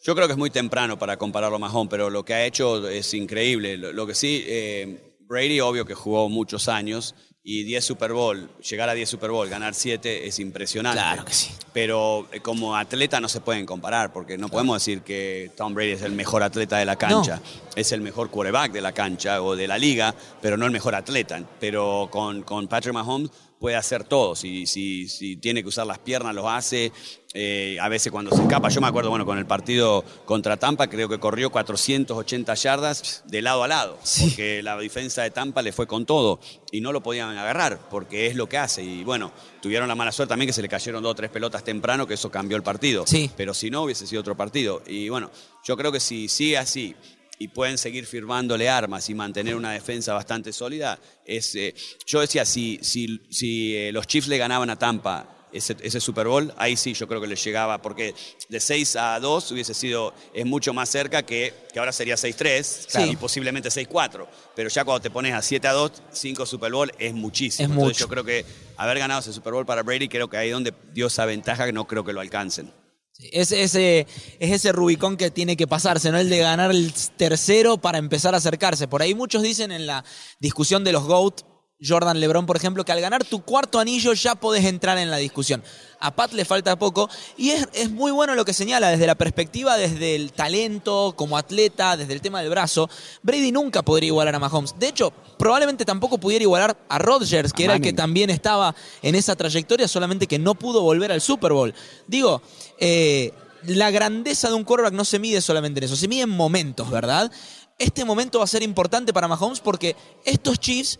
Yo 0.03 0.13
creo 0.13 0.27
que 0.27 0.33
es 0.33 0.37
muy 0.37 0.51
temprano 0.51 0.99
para 0.99 1.17
compararlo 1.17 1.55
a 1.55 1.59
Mahomes, 1.59 1.89
pero 1.89 2.11
lo 2.11 2.23
que 2.23 2.35
ha 2.35 2.45
hecho 2.45 2.87
es 2.87 3.11
increíble. 3.15 3.77
Lo, 3.77 3.91
lo 3.91 4.05
que 4.05 4.13
sí, 4.13 4.43
eh, 4.45 5.15
Brady 5.21 5.59
obvio 5.59 5.85
que 5.85 5.95
jugó 5.95 6.29
muchos 6.29 6.67
años 6.67 7.15
y 7.47 7.63
10 7.63 7.85
Super 7.85 8.11
Bowl, 8.11 8.49
llegar 8.59 8.89
a 8.89 8.93
10 8.93 9.07
Super 9.07 9.29
Bowl, 9.29 9.47
ganar 9.47 9.75
7 9.75 10.27
es 10.27 10.39
impresionante. 10.39 10.99
Claro 10.99 11.25
que 11.25 11.33
sí. 11.33 11.51
Pero 11.73 12.27
eh, 12.31 12.39
como 12.39 12.75
atleta 12.75 13.19
no 13.19 13.29
se 13.29 13.39
pueden 13.39 13.67
comparar, 13.67 14.11
porque 14.13 14.35
no 14.35 14.49
podemos 14.49 14.77
decir 14.77 15.01
que 15.01 15.51
Tom 15.55 15.75
Brady 15.75 15.91
es 15.91 16.01
el 16.01 16.13
mejor 16.13 16.41
atleta 16.41 16.77
de 16.77 16.85
la 16.85 16.95
cancha. 16.95 17.41
Es 17.75 17.91
el 17.91 18.01
mejor 18.01 18.31
quarterback 18.31 18.71
de 18.71 18.81
la 18.81 18.93
cancha 18.93 19.43
o 19.43 19.55
de 19.55 19.67
la 19.67 19.77
liga, 19.77 20.15
pero 20.41 20.57
no 20.57 20.65
el 20.65 20.71
mejor 20.71 20.95
atleta. 20.95 21.43
Pero 21.59 22.07
con, 22.11 22.41
con 22.41 22.67
Patrick 22.67 22.95
Mahomes 22.95 23.29
puede 23.65 23.77
hacer 23.77 24.03
todo. 24.03 24.35
Si, 24.35 24.67
si, 24.67 25.09
si 25.09 25.37
tiene 25.37 25.63
que 25.63 25.69
usar 25.69 25.87
las 25.87 25.97
piernas, 25.97 26.35
lo 26.35 26.47
hace. 26.47 26.91
Eh, 27.33 27.79
a 27.81 27.89
veces 27.89 28.11
cuando 28.11 28.29
se 28.29 28.43
escapa, 28.43 28.69
yo 28.69 28.79
me 28.79 28.85
acuerdo, 28.85 29.09
bueno, 29.09 29.25
con 29.25 29.39
el 29.39 29.47
partido 29.47 30.05
contra 30.23 30.57
Tampa, 30.57 30.87
creo 30.87 31.09
que 31.09 31.17
corrió 31.17 31.49
480 31.49 32.53
yardas 32.53 33.23
de 33.25 33.41
lado 33.41 33.63
a 33.63 33.67
lado, 33.67 33.97
porque 34.21 34.61
la 34.61 34.77
defensa 34.77 35.23
de 35.23 35.31
Tampa 35.31 35.63
le 35.63 35.71
fue 35.71 35.87
con 35.87 36.05
todo 36.05 36.39
y 36.71 36.79
no 36.79 36.91
lo 36.91 37.01
podían 37.01 37.35
agarrar, 37.35 37.89
porque 37.89 38.27
es 38.27 38.35
lo 38.35 38.47
que 38.47 38.59
hace. 38.59 38.83
Y 38.83 39.03
bueno, 39.03 39.31
tuvieron 39.63 39.87
la 39.87 39.95
mala 39.95 40.11
suerte 40.11 40.29
también 40.29 40.47
que 40.47 40.53
se 40.53 40.61
le 40.61 40.69
cayeron 40.69 41.01
dos 41.01 41.13
o 41.13 41.15
tres 41.15 41.31
pelotas 41.31 41.63
temprano, 41.63 42.05
que 42.05 42.13
eso 42.13 42.29
cambió 42.29 42.55
el 42.55 42.61
partido. 42.63 43.05
Sí. 43.07 43.31
Pero 43.35 43.55
si 43.55 43.71
no, 43.71 43.81
hubiese 43.81 44.05
sido 44.05 44.21
otro 44.21 44.37
partido. 44.37 44.83
Y 44.85 45.09
bueno, 45.09 45.31
yo 45.63 45.75
creo 45.75 45.91
que 45.91 45.99
si 45.99 46.27
sigue 46.27 46.59
así 46.59 46.95
y 47.39 47.47
pueden 47.49 47.77
seguir 47.77 48.05
firmándole 48.05 48.69
armas 48.69 49.09
y 49.09 49.13
mantener 49.13 49.55
una 49.55 49.71
defensa 49.71 50.13
bastante 50.13 50.53
sólida, 50.53 50.99
es, 51.25 51.55
eh, 51.55 51.73
yo 52.05 52.21
decía, 52.21 52.45
si, 52.45 52.79
si, 52.81 53.21
si 53.29 53.75
eh, 53.75 53.91
los 53.91 54.07
Chiefs 54.07 54.27
le 54.27 54.37
ganaban 54.37 54.69
a 54.69 54.77
Tampa 54.77 55.31
ese, 55.51 55.75
ese 55.81 56.01
Super 56.01 56.27
Bowl, 56.27 56.53
ahí 56.57 56.75
sí 56.75 56.93
yo 56.93 57.07
creo 57.07 57.21
que 57.21 57.27
le 57.27 57.35
llegaba, 57.37 57.81
porque 57.81 58.13
de 58.49 58.59
6 58.59 58.95
a 58.97 59.19
2 59.21 59.51
hubiese 59.51 59.73
sido, 59.73 60.13
es 60.33 60.45
mucho 60.45 60.73
más 60.73 60.89
cerca 60.89 61.23
que, 61.23 61.53
que 61.71 61.79
ahora 61.79 61.93
sería 61.93 62.15
6-3 62.15 62.87
Claro. 62.87 63.11
y 63.11 63.15
posiblemente 63.15 63.69
6-4. 63.69 64.27
Pero 64.53 64.69
ya 64.69 64.83
cuando 64.83 65.01
te 65.01 65.09
pones 65.09 65.33
a 65.33 65.41
7 65.41 65.65
a 65.67 65.71
2, 65.71 65.91
5 66.11 66.45
Super 66.45 66.71
Bowl 66.73 66.91
es 66.99 67.13
muchísimo. 67.13 67.67
Es 67.67 67.71
Entonces 67.71 67.87
mucho. 67.97 68.05
yo 68.05 68.09
creo 68.09 68.23
que 68.25 68.45
haber 68.75 68.99
ganado 68.99 69.21
ese 69.21 69.31
Super 69.31 69.53
Bowl 69.53 69.65
para 69.65 69.81
Brady, 69.83 70.09
creo 70.09 70.29
que 70.29 70.35
ahí 70.37 70.49
donde 70.49 70.73
dio 70.93 71.07
esa 71.07 71.25
ventaja, 71.25 71.65
que 71.65 71.71
no 71.73 71.87
creo 71.87 72.03
que 72.03 72.11
lo 72.11 72.19
alcancen. 72.19 72.73
Es 73.17 73.53
ese, 73.53 74.07
es 74.39 74.51
ese 74.51 74.71
Rubicón 74.73 75.15
que 75.15 75.31
tiene 75.31 75.55
que 75.55 75.67
pasarse, 75.67 76.11
¿no? 76.11 76.17
El 76.17 76.29
de 76.29 76.39
ganar 76.39 76.71
el 76.71 76.93
tercero 77.15 77.77
para 77.77 77.97
empezar 77.97 78.33
a 78.33 78.37
acercarse. 78.37 78.89
Por 78.89 79.01
ahí 79.01 79.15
muchos 79.15 79.41
dicen 79.41 79.71
en 79.71 79.87
la 79.87 80.03
discusión 80.39 80.83
de 80.83 80.91
los 80.91 81.05
GOAT, 81.05 81.41
Jordan 81.81 82.19
Lebron, 82.19 82.45
por 82.45 82.55
ejemplo, 82.55 82.85
que 82.85 82.91
al 82.91 83.01
ganar 83.01 83.23
tu 83.25 83.41
cuarto 83.41 83.79
anillo 83.79 84.13
ya 84.13 84.35
podés 84.35 84.65
entrar 84.65 84.97
en 84.97 85.11
la 85.11 85.17
discusión. 85.17 85.63
A 85.99 86.15
Pat 86.15 86.31
le 86.33 86.45
falta 86.45 86.77
poco 86.77 87.09
y 87.37 87.51
es, 87.51 87.67
es 87.73 87.91
muy 87.91 88.11
bueno 88.11 88.35
lo 88.35 88.45
que 88.45 88.53
señala 88.53 88.89
desde 88.89 89.07
la 89.07 89.15
perspectiva, 89.15 89.75
desde 89.75 90.15
el 90.15 90.31
talento 90.31 91.13
como 91.15 91.37
atleta, 91.37 91.97
desde 91.97 92.13
el 92.13 92.21
tema 92.21 92.41
del 92.41 92.49
brazo. 92.49 92.89
Brady 93.23 93.51
nunca 93.51 93.81
podría 93.81 94.07
igualar 94.07 94.35
a 94.35 94.39
Mahomes. 94.39 94.75
De 94.79 94.87
hecho, 94.87 95.11
probablemente 95.37 95.83
tampoco 95.83 96.17
pudiera 96.17 96.43
igualar 96.43 96.77
a 96.87 96.97
Rodgers, 96.97 97.51
que 97.51 97.63
A 97.63 97.65
era 97.65 97.75
el 97.75 97.81
que 97.81 97.93
también 97.93 98.29
estaba 98.29 98.73
en 99.01 99.15
esa 99.15 99.35
trayectoria, 99.35 99.87
solamente 99.87 100.27
que 100.27 100.39
no 100.39 100.55
pudo 100.55 100.81
volver 100.81 101.11
al 101.11 101.21
Super 101.21 101.51
Bowl. 101.51 101.73
Digo, 102.07 102.41
eh, 102.79 103.33
la 103.63 103.91
grandeza 103.91 104.47
de 104.47 104.53
un 104.53 104.63
quarterback 104.63 104.93
no 104.93 105.05
se 105.05 105.19
mide 105.19 105.41
solamente 105.41 105.79
en 105.79 105.85
eso, 105.85 105.95
se 105.95 106.07
mide 106.07 106.23
en 106.23 106.29
momentos, 106.29 106.89
¿verdad? 106.89 107.31
Este 107.77 108.05
momento 108.05 108.37
va 108.39 108.45
a 108.45 108.47
ser 108.47 108.63
importante 108.63 109.11
para 109.11 109.27
Mahomes 109.27 109.59
porque 109.59 109.95
estos 110.23 110.59
Chiefs 110.59 110.99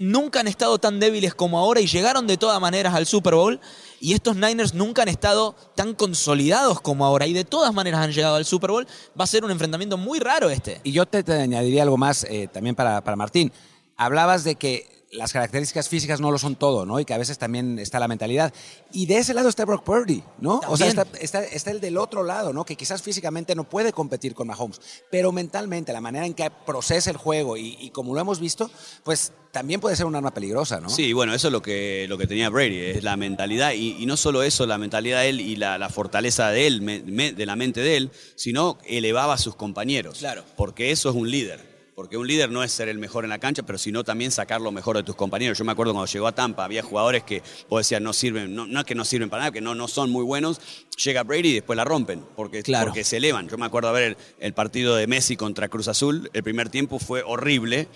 nunca 0.00 0.40
han 0.40 0.48
estado 0.48 0.78
tan 0.78 0.98
débiles 0.98 1.34
como 1.34 1.58
ahora 1.58 1.80
y 1.80 1.86
llegaron 1.86 2.26
de 2.26 2.38
todas 2.38 2.58
maneras 2.60 2.94
al 2.94 3.06
Super 3.06 3.34
Bowl 3.34 3.60
y 4.00 4.14
estos 4.14 4.34
Niners 4.34 4.74
nunca 4.74 5.02
han 5.02 5.08
estado 5.08 5.54
tan 5.76 5.94
consolidados 5.94 6.80
como 6.80 7.04
ahora 7.04 7.26
y 7.26 7.34
de 7.34 7.44
todas 7.44 7.72
maneras 7.74 8.00
han 8.00 8.10
llegado 8.10 8.36
al 8.36 8.46
Super 8.46 8.70
Bowl. 8.70 8.86
Va 9.18 9.24
a 9.24 9.26
ser 9.28 9.44
un 9.44 9.50
enfrentamiento 9.50 9.98
muy 9.98 10.18
raro 10.18 10.48
este. 10.48 10.80
Y 10.84 10.92
yo 10.92 11.06
te, 11.06 11.18
añadiría 11.32 11.82
algo 11.82 11.98
más 11.98 12.24
eh, 12.24 12.48
también 12.50 12.74
para, 12.74 13.04
para 13.04 13.14
Martín. 13.14 13.52
Hablabas 13.96 14.42
de 14.42 14.54
que 14.54 14.99
las 15.12 15.32
características 15.32 15.88
físicas 15.88 16.20
no 16.20 16.30
lo 16.30 16.38
son 16.38 16.54
todo, 16.54 16.86
¿no? 16.86 17.00
Y 17.00 17.04
que 17.04 17.14
a 17.14 17.18
veces 17.18 17.36
también 17.36 17.78
está 17.80 17.98
la 17.98 18.06
mentalidad. 18.06 18.52
Y 18.92 19.06
de 19.06 19.18
ese 19.18 19.34
lado 19.34 19.48
está 19.48 19.64
Brock 19.64 19.82
Purdy, 19.82 20.22
¿no? 20.38 20.60
O 20.68 20.76
sea, 20.76 20.86
está, 20.86 21.04
También. 21.04 21.24
está, 21.24 21.42
está 21.44 21.70
el 21.72 21.80
del 21.80 21.98
otro 21.98 22.22
lado, 22.22 22.52
¿no? 22.52 22.64
Que 22.64 22.76
quizás 22.76 23.02
físicamente 23.02 23.54
no 23.56 23.64
puede 23.64 23.92
competir 23.92 24.34
con 24.34 24.46
Mahomes, 24.46 24.80
pero 25.10 25.32
mentalmente, 25.32 25.92
la 25.92 26.00
manera 26.00 26.26
en 26.26 26.34
que 26.34 26.48
procesa 26.64 27.10
el 27.10 27.16
juego 27.16 27.56
y, 27.56 27.76
y 27.80 27.90
como 27.90 28.14
lo 28.14 28.20
hemos 28.20 28.38
visto, 28.38 28.70
pues 29.02 29.32
también 29.50 29.80
puede 29.80 29.96
ser 29.96 30.06
un 30.06 30.14
arma 30.14 30.32
peligrosa, 30.32 30.80
¿no? 30.80 30.88
Sí, 30.88 31.12
bueno, 31.12 31.34
eso 31.34 31.48
es 31.48 31.52
lo 31.52 31.60
que, 31.60 32.06
lo 32.08 32.16
que 32.16 32.28
tenía 32.28 32.48
Brady, 32.48 32.78
es 32.78 33.02
la 33.02 33.16
mentalidad, 33.16 33.72
y, 33.72 33.96
y 34.00 34.06
no 34.06 34.16
solo 34.16 34.44
eso, 34.44 34.64
la 34.64 34.78
mentalidad 34.78 35.22
de 35.22 35.30
él 35.30 35.40
y 35.40 35.56
la, 35.56 35.76
la 35.76 35.88
fortaleza 35.88 36.50
de 36.50 36.68
él, 36.68 36.82
me- 36.82 37.02
me- 37.02 37.32
de 37.32 37.46
la 37.46 37.56
mente 37.56 37.80
de 37.80 37.96
él, 37.96 38.10
sino 38.36 38.78
elevaba 38.86 39.34
a 39.34 39.38
sus 39.38 39.56
compañeros. 39.56 40.18
Claro. 40.18 40.44
Porque 40.56 40.92
eso 40.92 41.10
es 41.10 41.16
un 41.16 41.28
líder. 41.30 41.68
Porque 42.00 42.16
un 42.16 42.26
líder 42.26 42.50
no 42.50 42.64
es 42.64 42.72
ser 42.72 42.88
el 42.88 42.98
mejor 42.98 43.24
en 43.24 43.28
la 43.28 43.38
cancha, 43.38 43.62
pero 43.62 43.76
sino 43.76 44.02
también 44.04 44.30
sacar 44.30 44.62
lo 44.62 44.72
mejor 44.72 44.96
de 44.96 45.02
tus 45.02 45.14
compañeros. 45.14 45.58
Yo 45.58 45.66
me 45.66 45.72
acuerdo 45.72 45.92
cuando 45.92 46.10
llegó 46.10 46.26
a 46.28 46.32
Tampa, 46.32 46.64
había 46.64 46.82
jugadores 46.82 47.24
que 47.24 47.42
vos 47.68 47.80
decías 47.80 48.00
no 48.00 48.14
sirven, 48.14 48.54
no, 48.54 48.66
no 48.66 48.80
es 48.80 48.86
que 48.86 48.94
no 48.94 49.04
sirven 49.04 49.28
para 49.28 49.42
nada, 49.42 49.52
que 49.52 49.60
no, 49.60 49.74
no 49.74 49.86
son 49.86 50.08
muy 50.08 50.24
buenos. 50.24 50.62
Llega 51.04 51.24
Brady 51.24 51.50
y 51.50 51.54
después 51.56 51.76
la 51.76 51.84
rompen, 51.84 52.24
porque, 52.36 52.62
Claro. 52.62 52.86
porque 52.86 53.04
se 53.04 53.18
elevan. 53.18 53.50
Yo 53.50 53.58
me 53.58 53.66
acuerdo 53.66 53.92
ver 53.92 54.02
el, 54.04 54.16
el 54.38 54.54
partido 54.54 54.96
de 54.96 55.06
Messi 55.08 55.36
contra 55.36 55.68
Cruz 55.68 55.88
Azul, 55.88 56.30
el 56.32 56.42
primer 56.42 56.70
tiempo 56.70 56.98
fue 56.98 57.22
horrible. 57.22 57.86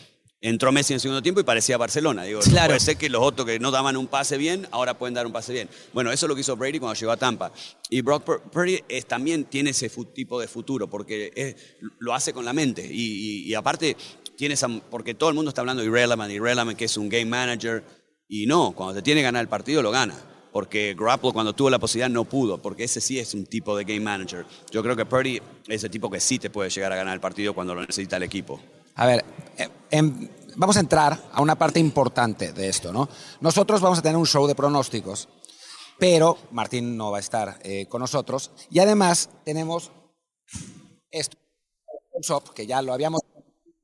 Entró 0.46 0.72
Messi 0.72 0.92
en 0.92 0.96
el 0.96 1.00
segundo 1.00 1.22
tiempo 1.22 1.40
y 1.40 1.44
parecía 1.44 1.78
Barcelona. 1.78 2.24
Digo, 2.24 2.40
no 2.40 2.50
Claro. 2.50 2.68
puede 2.68 2.80
ser 2.80 2.98
que 2.98 3.08
los 3.08 3.22
otros 3.22 3.46
que 3.46 3.58
no 3.58 3.70
daban 3.70 3.96
un 3.96 4.06
pase 4.08 4.36
bien, 4.36 4.68
ahora 4.72 4.92
pueden 4.98 5.14
dar 5.14 5.24
un 5.26 5.32
pase 5.32 5.54
bien. 5.54 5.70
Bueno, 5.94 6.12
eso 6.12 6.26
es 6.26 6.28
lo 6.28 6.34
que 6.34 6.42
hizo 6.42 6.54
Brady 6.54 6.78
cuando 6.78 7.00
llegó 7.00 7.12
a 7.12 7.16
Tampa. 7.16 7.50
Y 7.88 8.02
Brock 8.02 8.24
Pur- 8.26 8.42
Purdy 8.50 8.80
es- 8.86 9.06
también 9.06 9.44
tiene 9.46 9.70
ese 9.70 9.88
tipo 10.12 10.38
de 10.38 10.46
futuro, 10.46 10.86
porque 10.90 11.32
es- 11.34 11.56
lo 11.98 12.12
hace 12.12 12.34
con 12.34 12.44
la 12.44 12.52
mente. 12.52 12.86
Y, 12.86 13.44
y- 13.44 13.48
y 13.48 13.54
aparte, 13.54 13.96
tiene 14.36 14.52
esa, 14.52 14.68
porque 14.68 15.14
todo 15.14 15.30
el 15.30 15.34
mundo 15.34 15.48
está 15.48 15.62
hablando 15.62 15.82
de 15.82 15.88
Irrelevant, 15.88 16.30
Irrelevant, 16.30 16.76
que 16.76 16.84
es 16.84 16.96
un 16.98 17.08
game 17.08 17.24
manager. 17.24 17.82
Y 18.28 18.44
no, 18.44 18.72
cuando 18.72 18.96
te 18.96 19.00
tiene 19.02 19.20
que 19.20 19.24
ganar 19.24 19.40
el 19.40 19.48
partido, 19.48 19.80
lo 19.80 19.90
gana. 19.92 20.14
Porque 20.52 20.94
Garoppolo 20.94 21.32
cuando 21.32 21.54
tuvo 21.54 21.70
la 21.70 21.78
posibilidad 21.78 22.10
no 22.10 22.24
pudo, 22.26 22.60
porque 22.60 22.84
ese 22.84 23.00
sí 23.00 23.18
es 23.18 23.32
un 23.32 23.46
tipo 23.46 23.74
de 23.78 23.84
game 23.84 24.00
manager. 24.00 24.44
Yo 24.70 24.82
creo 24.82 24.94
que 24.94 25.06
Purdy 25.06 25.40
es 25.68 25.82
el 25.84 25.90
tipo 25.90 26.10
que 26.10 26.20
sí 26.20 26.38
te 26.38 26.50
puede 26.50 26.68
llegar 26.68 26.92
a 26.92 26.96
ganar 26.96 27.14
el 27.14 27.20
partido 27.20 27.54
cuando 27.54 27.74
lo 27.74 27.80
necesita 27.80 28.18
el 28.18 28.24
equipo. 28.24 28.60
A 28.96 29.06
ver, 29.06 29.24
eh, 29.56 29.68
em, 29.90 30.28
vamos 30.56 30.76
a 30.76 30.80
entrar 30.80 31.18
a 31.32 31.42
una 31.42 31.56
parte 31.56 31.80
importante 31.80 32.52
de 32.52 32.68
esto, 32.68 32.92
¿no? 32.92 33.08
Nosotros 33.40 33.80
vamos 33.80 33.98
a 33.98 34.02
tener 34.02 34.16
un 34.16 34.26
show 34.26 34.46
de 34.46 34.54
pronósticos, 34.54 35.28
pero 35.98 36.38
Martín 36.52 36.96
no 36.96 37.10
va 37.10 37.18
a 37.18 37.20
estar 37.20 37.58
eh, 37.62 37.86
con 37.86 38.00
nosotros. 38.00 38.52
Y 38.70 38.78
además 38.78 39.30
tenemos 39.44 39.90
esto, 41.10 41.36
que 42.54 42.66
ya 42.66 42.80
lo 42.82 42.92
habíamos 42.92 43.20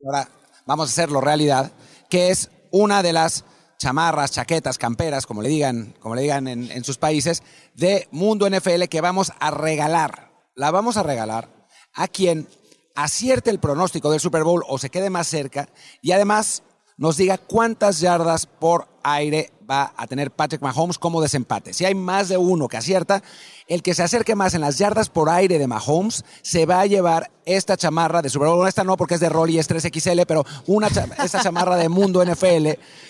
ahora 0.06 0.28
vamos 0.66 0.88
a 0.88 0.92
hacerlo 0.92 1.20
realidad, 1.20 1.72
que 2.08 2.30
es 2.30 2.50
una 2.70 3.02
de 3.02 3.12
las 3.12 3.44
chamarras, 3.78 4.30
chaquetas, 4.30 4.78
camperas, 4.78 5.26
como 5.26 5.42
le 5.42 5.48
digan, 5.48 5.94
como 6.00 6.14
le 6.14 6.22
digan 6.22 6.46
en, 6.46 6.70
en 6.70 6.84
sus 6.84 6.98
países, 6.98 7.42
de 7.74 8.06
Mundo 8.12 8.48
NFL 8.48 8.84
que 8.84 9.00
vamos 9.00 9.32
a 9.40 9.50
regalar. 9.50 10.30
La 10.54 10.70
vamos 10.70 10.96
a 10.96 11.02
regalar 11.02 11.48
a 11.94 12.06
quien 12.08 12.48
acierte 12.94 13.50
el 13.50 13.60
pronóstico 13.60 14.10
del 14.10 14.20
Super 14.20 14.44
Bowl 14.44 14.64
o 14.68 14.78
se 14.78 14.90
quede 14.90 15.10
más 15.10 15.26
cerca 15.26 15.68
y 16.02 16.12
además 16.12 16.62
nos 16.96 17.16
diga 17.16 17.38
cuántas 17.38 18.00
yardas 18.00 18.46
por 18.46 18.88
aire 19.02 19.50
va 19.70 19.92
a 19.96 20.06
tener 20.08 20.30
Patrick 20.32 20.60
Mahomes 20.62 20.98
como 20.98 21.22
desempate. 21.22 21.72
Si 21.72 21.84
hay 21.84 21.94
más 21.94 22.28
de 22.28 22.36
uno 22.36 22.66
que 22.66 22.76
acierta, 22.76 23.22
el 23.68 23.82
que 23.82 23.94
se 23.94 24.02
acerque 24.02 24.34
más 24.34 24.54
en 24.54 24.62
las 24.62 24.78
yardas 24.78 25.08
por 25.08 25.30
aire 25.30 25.58
de 25.60 25.66
Mahomes 25.68 26.24
se 26.42 26.66
va 26.66 26.80
a 26.80 26.86
llevar 26.86 27.30
esta 27.44 27.76
chamarra 27.76 28.20
de 28.20 28.28
Super 28.30 28.48
Bowl. 28.48 28.66
Esta 28.66 28.82
no 28.82 28.96
porque 28.96 29.14
es 29.14 29.20
de 29.20 29.28
Rolly, 29.28 29.58
es 29.60 29.68
3XL, 29.70 30.24
pero 30.26 30.44
una 30.66 30.90
cha- 30.90 31.06
esta 31.24 31.40
chamarra 31.40 31.76
de 31.76 31.88
Mundo 31.88 32.20
NFL 32.24 32.66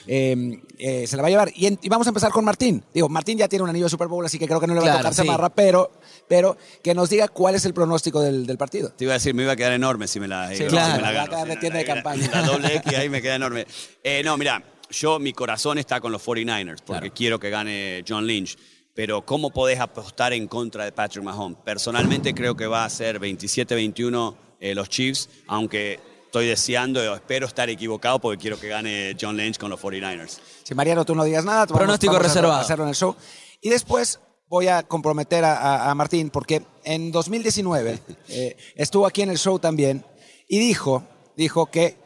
eh, 0.06 0.60
eh, 0.78 1.06
se 1.06 1.16
la 1.16 1.22
va 1.22 1.28
a 1.28 1.30
llevar. 1.30 1.50
Y, 1.54 1.66
en- 1.66 1.78
y 1.80 1.88
vamos 1.88 2.06
a 2.06 2.10
empezar 2.10 2.30
con 2.30 2.44
Martín. 2.44 2.84
Digo, 2.92 3.08
Martín 3.08 3.38
ya 3.38 3.48
tiene 3.48 3.62
un 3.62 3.70
anillo 3.70 3.86
de 3.86 3.90
Super 3.90 4.08
Bowl, 4.08 4.24
así 4.26 4.38
que 4.38 4.46
creo 4.46 4.60
que 4.60 4.66
no 4.66 4.74
le 4.74 4.80
va 4.80 4.92
a 4.92 4.96
tocar 4.98 5.14
sí. 5.14 5.22
chamarra, 5.22 5.48
pero, 5.48 5.90
pero 6.28 6.58
que 6.82 6.94
nos 6.94 7.08
diga 7.08 7.28
cuál 7.28 7.54
es 7.54 7.64
el 7.64 7.72
pronóstico 7.72 8.20
del, 8.20 8.46
del 8.46 8.58
partido. 8.58 8.90
Te 8.90 9.04
iba 9.04 9.14
a 9.14 9.16
decir, 9.16 9.32
me 9.34 9.44
iba 9.44 9.52
a 9.52 9.56
quedar 9.56 9.72
enorme 9.72 10.06
si 10.08 10.20
me 10.20 10.28
la, 10.28 10.50
Sí, 10.50 10.56
si 10.56 10.62
me 10.64 10.68
claro, 10.68 11.00
la 11.00 11.02
va 11.02 11.08
a 11.08 11.12
gano. 11.26 11.30
quedar 11.30 11.46
de 11.48 11.54
Sí, 11.54 11.60
tienda 11.60 11.78
de 11.78 11.84
la- 11.86 11.94
campaña. 11.94 12.30
La 12.32 12.42
doble 12.42 12.76
X 12.76 12.94
ahí 12.98 13.08
me 13.08 13.22
queda 13.22 13.36
enorme. 13.36 13.66
Eh, 14.04 14.22
no, 14.24 14.36
mira, 14.36 14.62
yo, 14.90 15.18
mi 15.18 15.32
corazón 15.32 15.78
está 15.78 16.00
con 16.00 16.12
los 16.12 16.24
49ers, 16.24 16.80
porque 16.84 17.10
quiero 17.10 17.38
que 17.38 17.50
gane 17.50 18.04
John 18.06 18.26
Lynch. 18.26 18.56
Pero 18.94 19.24
¿cómo 19.24 19.50
podés 19.50 19.78
apostar 19.80 20.32
en 20.32 20.46
contra 20.48 20.84
de 20.84 20.92
Patrick 20.92 21.24
Mahomes? 21.24 21.58
Personalmente 21.64 22.34
creo 22.34 22.56
que 22.56 22.66
va 22.66 22.84
a 22.84 22.90
ser 22.90 23.20
27-21 23.20 24.34
eh, 24.60 24.74
los 24.74 24.88
Chiefs, 24.88 25.28
aunque 25.46 25.98
estoy 26.26 26.46
deseando 26.48 27.00
o 27.00 27.14
espero 27.14 27.46
estar 27.46 27.70
equivocado 27.70 28.18
porque 28.18 28.38
quiero 28.40 28.58
que 28.58 28.68
gane 28.68 29.16
John 29.18 29.36
Lynch 29.36 29.58
con 29.58 29.70
los 29.70 29.80
49ers. 29.80 30.38
Si 30.64 30.74
Mariano 30.74 31.04
tú 31.04 31.14
no 31.14 31.24
digas 31.24 31.44
nada, 31.44 31.66
vamos- 31.66 31.78
Pronóstico 31.78 32.12
vamos 32.14 32.26
a 32.26 32.28
reservado. 32.28 32.60
hacerlo 32.60 32.84
en 32.84 32.88
el 32.90 32.94
show. 32.96 33.16
Y 33.60 33.70
después 33.70 34.20
voy 34.48 34.66
a 34.68 34.82
comprometer 34.82 35.44
a, 35.44 35.56
a- 35.56 35.90
a 35.90 35.94
Martín 35.94 36.28
porque 36.30 36.62
en 36.84 37.10
2019 37.12 38.00
eh, 38.28 38.56
estuvo 38.74 39.06
aquí 39.06 39.22
en 39.22 39.30
el 39.30 39.38
show 39.38 39.58
también 39.58 40.04
y 40.48 40.58
dijo, 40.58 41.04
dijo 41.36 41.66
que 41.66 41.96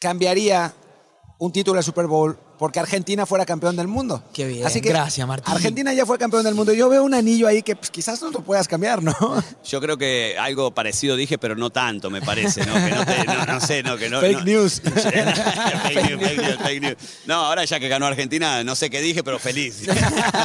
cambiaría 0.00 0.74
un 1.40 1.52
título 1.52 1.78
de 1.78 1.82
Super 1.82 2.06
Bowl 2.06 2.38
porque 2.60 2.78
Argentina 2.78 3.24
fuera 3.24 3.46
campeón 3.46 3.74
del 3.74 3.88
mundo. 3.88 4.22
Qué 4.34 4.46
bien, 4.46 4.66
Así 4.66 4.82
que 4.82 4.90
gracias, 4.90 5.26
Martín. 5.26 5.50
Argentina 5.50 5.94
ya 5.94 6.04
fue 6.04 6.18
campeón 6.18 6.44
del 6.44 6.54
mundo. 6.54 6.74
Yo 6.74 6.90
veo 6.90 7.02
un 7.02 7.14
anillo 7.14 7.48
ahí 7.48 7.62
que 7.62 7.74
pues, 7.74 7.90
quizás 7.90 8.20
no 8.20 8.30
lo 8.30 8.42
puedas 8.42 8.68
cambiar, 8.68 9.02
¿no? 9.02 9.14
Yo 9.64 9.80
creo 9.80 9.96
que 9.96 10.36
algo 10.38 10.70
parecido 10.74 11.16
dije, 11.16 11.38
pero 11.38 11.56
no 11.56 11.70
tanto, 11.70 12.10
me 12.10 12.20
parece, 12.20 12.66
¿no? 12.66 12.74
Que 12.74 12.90
no, 12.90 13.06
te- 13.06 13.24
no, 13.24 13.46
no 13.46 13.60
sé, 13.62 13.82
no, 13.82 13.96
que 13.96 14.10
no. 14.10 14.20
Fake 14.20 14.40
no- 14.40 14.44
news. 14.44 14.80
fake 14.82 16.10
news, 16.10 16.20
fake 16.20 16.36
news, 16.42 16.56
fake 16.62 16.82
news. 16.82 16.96
No, 17.24 17.36
ahora 17.36 17.64
ya 17.64 17.80
que 17.80 17.88
ganó 17.88 18.04
Argentina, 18.04 18.62
no 18.62 18.76
sé 18.76 18.90
qué 18.90 19.00
dije, 19.00 19.24
pero 19.24 19.38
feliz. 19.38 19.84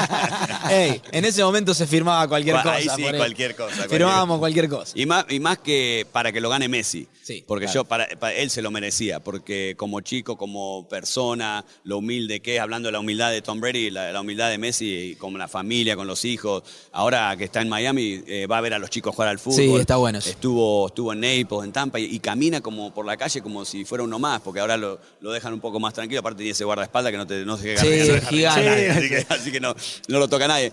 Ey, 0.70 1.02
en 1.12 1.26
ese 1.26 1.44
momento 1.44 1.74
se 1.74 1.86
firmaba 1.86 2.26
cualquier 2.30 2.56
cosa. 2.56 2.76
Ahí 2.76 2.88
sí, 2.96 3.04
por 3.04 3.18
cualquier 3.18 3.56
cosa, 3.58 3.76
cualquier 3.76 3.90
Firmábamos 4.00 4.40
cualquier 4.40 4.70
cosa. 4.70 4.94
Y 4.96 5.06
más, 5.06 5.26
y 5.28 5.42
más 5.42 5.58
que 5.58 6.08
para 6.14 6.32
que 6.32 6.40
lo 6.40 6.50
gane 6.50 6.70
Messi. 6.70 7.10
Sí, 7.22 7.44
porque 7.46 7.66
claro. 7.66 7.82
yo, 7.82 7.86
para, 7.86 8.08
para- 8.18 8.34
él 8.36 8.50
se 8.50 8.62
lo 8.62 8.72
merecía, 8.72 9.20
porque 9.20 9.76
como 9.78 10.00
chico, 10.00 10.38
como 10.38 10.88
persona, 10.88 11.66
lo 11.84 12.05
humilde 12.06 12.40
que 12.40 12.56
es, 12.56 12.62
hablando 12.62 12.88
de 12.88 12.94
la 12.94 13.00
humildad 13.00 13.32
de 13.32 13.42
Tom 13.42 13.60
Brady, 13.60 13.90
la, 13.90 14.12
la 14.12 14.22
humildad 14.22 14.50
de 14.50 14.58
Messi, 14.58 14.86
y 14.86 15.16
con 15.16 15.38
la 15.38 15.48
familia, 15.48 15.96
con 15.96 16.08
los 16.08 16.24
hijos. 16.24 16.64
Ahora 16.92 17.36
que 17.38 17.46
está 17.46 17.62
en 17.62 17.70
Miami, 17.70 18.24
eh, 18.28 18.48
va 18.48 18.60
a 18.60 18.62
ver 18.62 18.74
a 18.74 18.80
los 18.80 18.90
chicos 18.90 19.14
jugar 19.14 19.30
al 19.30 19.40
fútbol. 19.40 19.58
Sí, 19.58 19.76
está 19.76 19.98
bueno 19.98 20.20
eso. 20.20 20.30
Estuvo, 20.30 20.88
estuvo 20.88 21.12
en 21.12 21.20
Naples, 21.20 21.64
en 21.64 21.72
Tampa, 21.72 22.00
y, 22.00 22.06
y 22.06 22.20
camina 22.20 22.62
como 22.62 22.94
por 22.94 23.06
la 23.06 23.18
calle 23.18 23.42
como 23.42 23.66
si 23.66 23.84
fuera 23.86 24.04
uno 24.04 24.20
más, 24.20 24.42
porque 24.42 24.60
ahora 24.60 24.78
lo, 24.78 25.00
lo 25.22 25.32
dejan 25.32 25.54
un 25.54 25.60
poco 25.60 25.80
más 25.80 25.94
tranquilo. 25.94 26.20
Aparte 26.20 26.38
tiene 26.38 26.52
ese 26.52 26.64
guardaespaldas 26.64 27.12
que 27.12 27.18
no, 27.18 27.28
te, 27.28 27.44
no 27.44 27.58
se 27.58 27.64
queda 27.64 27.82
Sí, 28.30 28.46
así 28.46 29.10
que, 29.10 29.26
así 29.30 29.52
que 29.52 29.60
no, 29.60 29.76
no 30.08 30.20
lo 30.20 30.28
toca 30.28 30.48
nadie. 30.48 30.72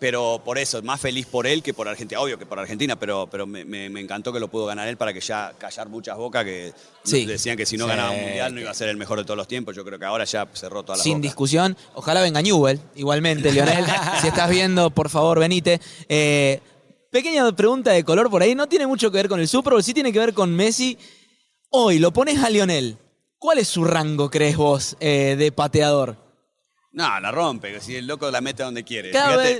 Pero 0.00 0.42
por 0.44 0.58
eso, 0.58 0.82
más 0.82 1.00
feliz 1.00 1.24
por 1.26 1.46
él 1.46 1.62
que 1.62 1.72
por 1.72 1.86
Argentina. 1.88 2.20
Obvio 2.20 2.36
que 2.36 2.46
por 2.46 2.58
Argentina, 2.58 2.96
pero, 2.98 3.28
pero 3.30 3.46
me, 3.46 3.64
me- 3.64 3.88
me 3.88 4.00
encantó 4.00 4.32
que 4.32 4.40
lo 4.40 4.48
pudo 4.48 4.66
ganar 4.66 4.88
él 4.88 4.96
para 4.96 5.12
que 5.12 5.20
ya 5.20 5.52
callar 5.56 5.88
muchas 5.88 6.16
bocas 6.16 6.44
que 6.44 6.72
Sí. 7.04 7.24
decían 7.24 7.56
que 7.56 7.64
si 7.64 7.76
no 7.76 7.84
Sí, 7.84 7.90
ganaba 7.90 8.10
un 8.10 8.20
mundial 8.22 8.54
no 8.54 8.60
iba 8.60 8.70
a 8.70 8.74
ser 8.74 8.88
el 8.88 8.96
mejor 8.96 9.18
de 9.18 9.24
todos 9.24 9.36
los 9.36 9.46
tiempos. 9.46 9.76
Yo 9.76 9.84
creo 9.84 9.98
que 9.98 10.04
ahora 10.04 10.24
ya 10.24 10.48
cerró 10.52 10.82
todas 10.82 10.98
las 10.98 11.04
Sin 11.04 11.14
bocas. 11.14 11.22
discusión. 11.22 11.76
Ojalá 11.94 12.22
venga 12.22 12.42
Newell. 12.42 12.80
Igualmente, 12.96 13.52
Lionel. 13.52 13.84
si 14.20 14.26
estás 14.26 14.50
viendo, 14.50 14.90
por 14.90 15.08
favor, 15.10 15.38
venite. 15.38 15.80
Eh, 16.08 16.60
pequeña 17.10 17.50
pregunta 17.54 17.92
de 17.92 18.02
color 18.02 18.28
por 18.30 18.42
ahí. 18.42 18.56
No 18.56 18.66
tiene 18.68 18.88
mucho 18.88 19.12
que 19.12 19.18
ver 19.18 19.28
con 19.28 19.38
el 19.38 19.46
Super 19.46 19.74
Bowl, 19.74 19.84
sí 19.84 19.94
tiene 19.94 20.12
que 20.12 20.18
ver 20.18 20.34
con 20.34 20.52
Messi. 20.54 20.98
Hoy 21.70 22.00
lo 22.00 22.12
pones 22.12 22.42
a 22.42 22.50
Lionel. 22.50 22.98
¿Cuál 23.38 23.58
es 23.58 23.68
su 23.68 23.84
rango, 23.84 24.28
crees 24.30 24.56
vos, 24.56 24.96
eh, 24.98 25.36
de 25.38 25.52
pateador? 25.52 26.16
No, 26.94 27.20
la 27.20 27.30
rompe, 27.32 27.80
si 27.80 27.96
el 27.96 28.06
loco 28.06 28.30
la 28.30 28.40
mete 28.40 28.62
donde 28.62 28.84
quiere. 28.84 29.10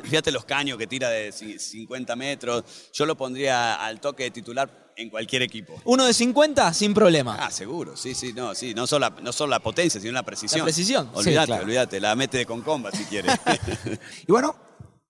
Fíjate, 0.04 0.30
los 0.30 0.44
caños 0.44 0.78
que 0.78 0.86
tira 0.86 1.10
de 1.10 1.30
ci- 1.30 1.58
50 1.58 2.14
metros. 2.16 2.62
Yo 2.92 3.04
lo 3.06 3.16
pondría 3.16 3.74
al 3.74 4.00
toque 4.00 4.22
de 4.24 4.30
titular 4.30 4.92
en 4.96 5.10
cualquier 5.10 5.42
equipo. 5.42 5.80
Uno 5.84 6.04
de 6.04 6.14
50, 6.14 6.72
sin 6.72 6.94
problema. 6.94 7.36
Ah, 7.40 7.50
seguro, 7.50 7.96
sí, 7.96 8.14
sí, 8.14 8.32
no, 8.32 8.54
sí, 8.54 8.72
no 8.72 8.86
solo 8.86 9.08
la, 9.10 9.20
no 9.20 9.32
solo 9.32 9.50
la 9.50 9.58
potencia, 9.58 10.00
sino 10.00 10.12
la 10.12 10.22
precisión. 10.22 10.60
La 10.60 10.64
precisión, 10.66 11.06
sí, 11.12 11.18
Olvídate, 11.18 11.46
claro. 11.46 11.64
olvídate, 11.64 12.00
la 12.00 12.14
mete 12.14 12.38
de 12.38 12.46
con 12.46 12.62
comba 12.62 12.92
si 12.92 13.04
quiere. 13.04 13.28
Y 14.28 14.30
bueno, 14.30 14.54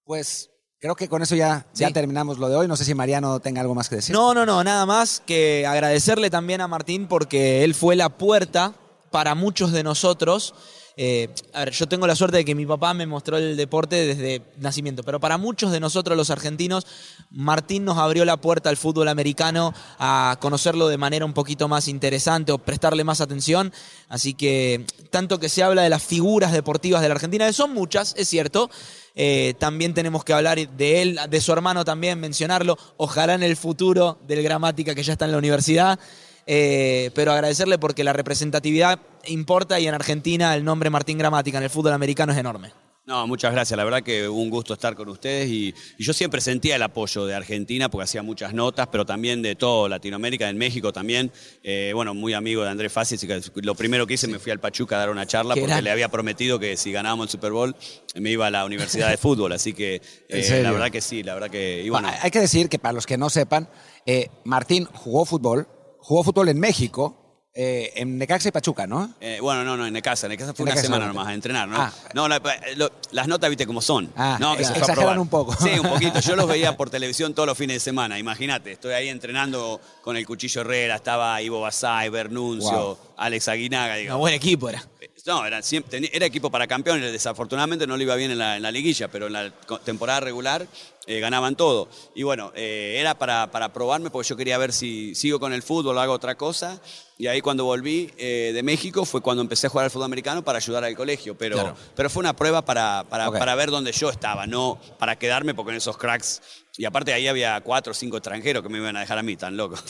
pues 0.04 0.48
creo 0.80 0.96
que 0.96 1.08
con 1.10 1.20
eso 1.22 1.34
ya, 1.36 1.66
ya 1.74 1.88
Sí. 1.88 1.92
terminamos 1.92 2.38
lo 2.38 2.48
de 2.48 2.56
hoy. 2.56 2.68
No 2.68 2.76
sé 2.76 2.86
si 2.86 2.94
Mariano 2.94 3.40
tenga 3.40 3.60
algo 3.60 3.74
más 3.74 3.90
que 3.90 3.96
decir. 3.96 4.14
No, 4.14 4.32
no, 4.32 4.46
no, 4.46 4.64
nada 4.64 4.86
más 4.86 5.22
que 5.26 5.66
agradecerle 5.66 6.30
también 6.30 6.62
a 6.62 6.68
Martín 6.68 7.06
porque 7.06 7.64
él 7.64 7.74
fue 7.74 7.96
la 7.96 8.08
puerta 8.08 8.72
para 9.10 9.34
muchos 9.34 9.72
de 9.72 9.82
nosotros. 9.82 10.54
Eh, 10.96 11.28
a 11.52 11.60
ver, 11.64 11.72
yo 11.72 11.88
tengo 11.88 12.06
la 12.06 12.14
suerte 12.14 12.36
de 12.36 12.44
que 12.44 12.54
mi 12.54 12.66
papá 12.66 12.94
me 12.94 13.06
mostró 13.06 13.36
el 13.36 13.56
deporte 13.56 13.96
desde 14.06 14.42
nacimiento, 14.58 15.02
pero 15.02 15.18
para 15.18 15.38
muchos 15.38 15.72
de 15.72 15.80
nosotros 15.80 16.16
los 16.16 16.30
argentinos, 16.30 16.86
Martín 17.30 17.84
nos 17.84 17.98
abrió 17.98 18.24
la 18.24 18.36
puerta 18.36 18.70
al 18.70 18.76
fútbol 18.76 19.08
americano, 19.08 19.74
a 19.98 20.36
conocerlo 20.40 20.86
de 20.86 20.96
manera 20.96 21.24
un 21.24 21.32
poquito 21.32 21.66
más 21.66 21.88
interesante 21.88 22.52
o 22.52 22.58
prestarle 22.58 23.02
más 23.02 23.20
atención. 23.20 23.72
Así 24.08 24.34
que 24.34 24.86
tanto 25.10 25.40
que 25.40 25.48
se 25.48 25.64
habla 25.64 25.82
de 25.82 25.90
las 25.90 26.02
figuras 26.02 26.52
deportivas 26.52 27.02
de 27.02 27.08
la 27.08 27.14
Argentina, 27.14 27.46
que 27.46 27.52
son 27.52 27.74
muchas, 27.74 28.14
es 28.16 28.28
cierto, 28.28 28.70
eh, 29.16 29.54
también 29.58 29.94
tenemos 29.94 30.24
que 30.24 30.32
hablar 30.32 30.58
de 30.68 31.02
él, 31.02 31.18
de 31.28 31.40
su 31.40 31.52
hermano 31.52 31.84
también, 31.84 32.20
mencionarlo. 32.20 32.78
Ojalá 32.96 33.34
en 33.34 33.42
el 33.42 33.56
futuro 33.56 34.18
del 34.26 34.42
Gramática 34.42 34.94
que 34.94 35.02
ya 35.02 35.12
está 35.12 35.24
en 35.24 35.32
la 35.32 35.38
universidad. 35.38 35.98
Eh, 36.46 37.10
pero 37.14 37.32
agradecerle 37.32 37.78
porque 37.78 38.04
la 38.04 38.12
representatividad 38.12 38.98
importa 39.26 39.80
y 39.80 39.86
en 39.86 39.94
Argentina 39.94 40.54
el 40.54 40.64
nombre 40.64 40.90
Martín 40.90 41.18
Gramática 41.18 41.58
en 41.58 41.64
el 41.64 41.70
fútbol 41.70 41.92
americano 41.92 42.32
es 42.32 42.38
enorme. 42.38 42.72
No, 43.06 43.26
muchas 43.26 43.52
gracias. 43.52 43.76
La 43.76 43.84
verdad 43.84 44.02
que 44.02 44.26
un 44.26 44.48
gusto 44.48 44.72
estar 44.72 44.94
con 44.94 45.10
ustedes 45.10 45.50
y, 45.50 45.74
y 45.98 46.04
yo 46.04 46.14
siempre 46.14 46.40
sentía 46.40 46.76
el 46.76 46.82
apoyo 46.82 47.26
de 47.26 47.34
Argentina 47.34 47.90
porque 47.90 48.04
hacía 48.04 48.22
muchas 48.22 48.54
notas, 48.54 48.88
pero 48.90 49.04
también 49.04 49.42
de 49.42 49.56
todo 49.56 49.90
Latinoamérica, 49.90 50.48
en 50.48 50.56
México 50.56 50.90
también. 50.90 51.30
Eh, 51.62 51.92
bueno, 51.94 52.14
muy 52.14 52.32
amigo 52.32 52.62
de 52.62 52.70
Andrés 52.70 52.90
Fácil, 52.90 53.16
así 53.16 53.26
que 53.26 53.60
lo 53.60 53.74
primero 53.74 54.06
que 54.06 54.14
hice 54.14 54.26
me 54.26 54.38
fui 54.38 54.52
al 54.52 54.58
Pachuca 54.58 54.96
a 54.96 55.00
dar 55.00 55.10
una 55.10 55.26
charla 55.26 55.54
porque 55.54 55.82
le 55.82 55.90
había 55.90 56.08
prometido 56.08 56.58
que 56.58 56.78
si 56.78 56.92
ganábamos 56.92 57.26
el 57.26 57.30
Super 57.30 57.52
Bowl 57.52 57.76
me 58.14 58.30
iba 58.30 58.46
a 58.46 58.50
la 58.50 58.64
Universidad 58.64 59.10
de 59.10 59.18
Fútbol, 59.18 59.52
así 59.52 59.74
que 59.74 59.96
¿En 60.30 60.54
eh, 60.54 60.62
la 60.62 60.72
verdad 60.72 60.90
que 60.90 61.02
sí, 61.02 61.22
la 61.22 61.34
verdad 61.34 61.50
que... 61.50 61.82
Y 61.82 61.90
bueno, 61.90 62.10
Hay 62.22 62.30
que 62.30 62.40
decir 62.40 62.70
que 62.70 62.78
para 62.78 62.94
los 62.94 63.04
que 63.04 63.18
no 63.18 63.28
sepan, 63.28 63.68
eh, 64.06 64.30
Martín 64.44 64.86
jugó 64.86 65.26
fútbol, 65.26 65.68
jugó 66.04 66.22
fútbol 66.22 66.48
en 66.50 66.60
México, 66.60 67.20
eh, 67.56 67.92
en 67.96 68.18
Necaxa 68.18 68.48
y 68.48 68.52
Pachuca, 68.52 68.84
¿no? 68.86 69.14
Eh, 69.20 69.38
bueno, 69.40 69.62
no, 69.64 69.76
no, 69.76 69.86
en 69.86 69.92
Necaxa. 69.92 70.26
En 70.26 70.30
Necaxa 70.32 70.54
fue 70.54 70.64
En 70.64 70.68
una 70.68 70.70
Necaxa 70.74 70.86
semana 70.86 71.04
solamente. 71.04 71.18
nomás 71.18 71.30
a 71.30 71.34
entrenar, 71.34 71.68
¿no? 71.68 71.76
Ah. 71.80 71.92
No, 72.12 72.26
la- 72.28 72.42
lo- 72.76 72.90
las 73.12 73.28
notas, 73.28 73.48
viste 73.48 73.64
cómo 73.64 73.80
son. 73.80 74.12
Ah, 74.16 74.36
no, 74.40 74.56
que 74.56 74.64
se 74.64 74.70
fue 74.70 74.78
a 74.78 74.80
exageran 74.80 74.96
probar. 75.04 75.18
un 75.20 75.28
poco. 75.28 75.54
Sí, 75.62 75.70
un 75.78 75.88
poquito. 75.88 76.18
Yo 76.20 76.34
los 76.34 76.48
veía 76.48 76.76
por 76.76 76.90
televisión 76.90 77.32
todos 77.32 77.46
los 77.46 77.56
fines 77.56 77.76
de 77.76 77.80
semana. 77.80 78.18
Imagínate, 78.18 78.72
estoy 78.72 78.92
ahí 78.94 79.08
entrenando 79.08 79.80
con 80.02 80.16
el 80.16 80.26
Cuchillo 80.26 80.62
Herrera, 80.62 80.96
estaba 80.96 81.40
Ivo 81.42 81.60
Basay, 81.60 82.08
Bernuncio, 82.08 82.70
Wow. 82.72 82.98
Alex 83.18 83.46
Aguinaga, 83.48 83.94
Un 83.94 84.00
digo. 84.00 84.18
buen 84.18 84.34
equipo 84.34 84.68
era. 84.68 84.84
No, 85.26 85.46
era, 85.46 85.62
siempre- 85.62 86.10
era 86.12 86.26
equipo 86.26 86.50
para 86.50 86.66
campeones. 86.66 87.10
Desafortunadamente 87.12 87.86
no 87.86 87.96
le 87.96 88.02
iba 88.04 88.14
bien 88.16 88.32
en 88.32 88.38
la, 88.38 88.56
en 88.56 88.62
la 88.62 88.70
liguilla, 88.70 89.08
pero 89.08 89.28
en 89.28 89.32
la 89.32 89.50
temporada 89.84 90.20
regular 90.20 90.66
eh, 91.06 91.20
ganaban 91.20 91.56
todo. 91.56 91.88
Y 92.14 92.22
bueno, 92.22 92.52
eh, 92.54 92.96
era 92.98 93.16
para, 93.18 93.50
para 93.50 93.72
probarme 93.72 94.10
porque 94.10 94.28
yo 94.28 94.36
quería 94.36 94.58
ver 94.58 94.72
si 94.72 95.14
sigo 95.14 95.38
con 95.40 95.52
el 95.52 95.62
fútbol 95.62 95.96
o 95.96 96.00
hago 96.00 96.12
otra 96.12 96.34
cosa. 96.36 96.80
Y 97.16 97.28
ahí 97.28 97.40
cuando 97.40 97.64
volví 97.64 98.10
eh, 98.18 98.50
de 98.52 98.62
México 98.64 99.04
fue 99.04 99.20
cuando 99.20 99.40
empecé 99.40 99.68
a 99.68 99.70
jugar 99.70 99.84
al 99.84 99.90
fútbol 99.90 100.06
americano 100.06 100.42
para 100.42 100.58
ayudar 100.58 100.82
al 100.82 100.96
colegio. 100.96 101.36
Pero, 101.38 101.54
Claro. 101.56 101.76
pero 101.94 102.10
fue 102.10 102.20
una 102.20 102.34
prueba 102.34 102.64
para, 102.64 103.04
para, 103.08 103.28
Ok. 103.28 103.38
para 103.38 103.54
ver 103.54 103.70
dónde 103.70 103.92
yo 103.92 104.10
estaba, 104.10 104.46
no 104.48 104.78
para 104.98 105.16
quedarme 105.16 105.54
porque 105.54 105.70
en 105.70 105.76
esos 105.76 105.96
cracks. 105.96 106.42
Y 106.76 106.86
aparte 106.86 107.12
ahí 107.12 107.28
había 107.28 107.60
cuatro 107.60 107.92
o 107.92 107.94
cinco 107.94 108.16
extranjeros 108.16 108.60
que 108.64 108.68
me 108.68 108.78
iban 108.78 108.96
a 108.96 109.00
dejar 109.00 109.16
a 109.18 109.22
mí, 109.22 109.36
tan 109.36 109.56
loco. 109.56 109.76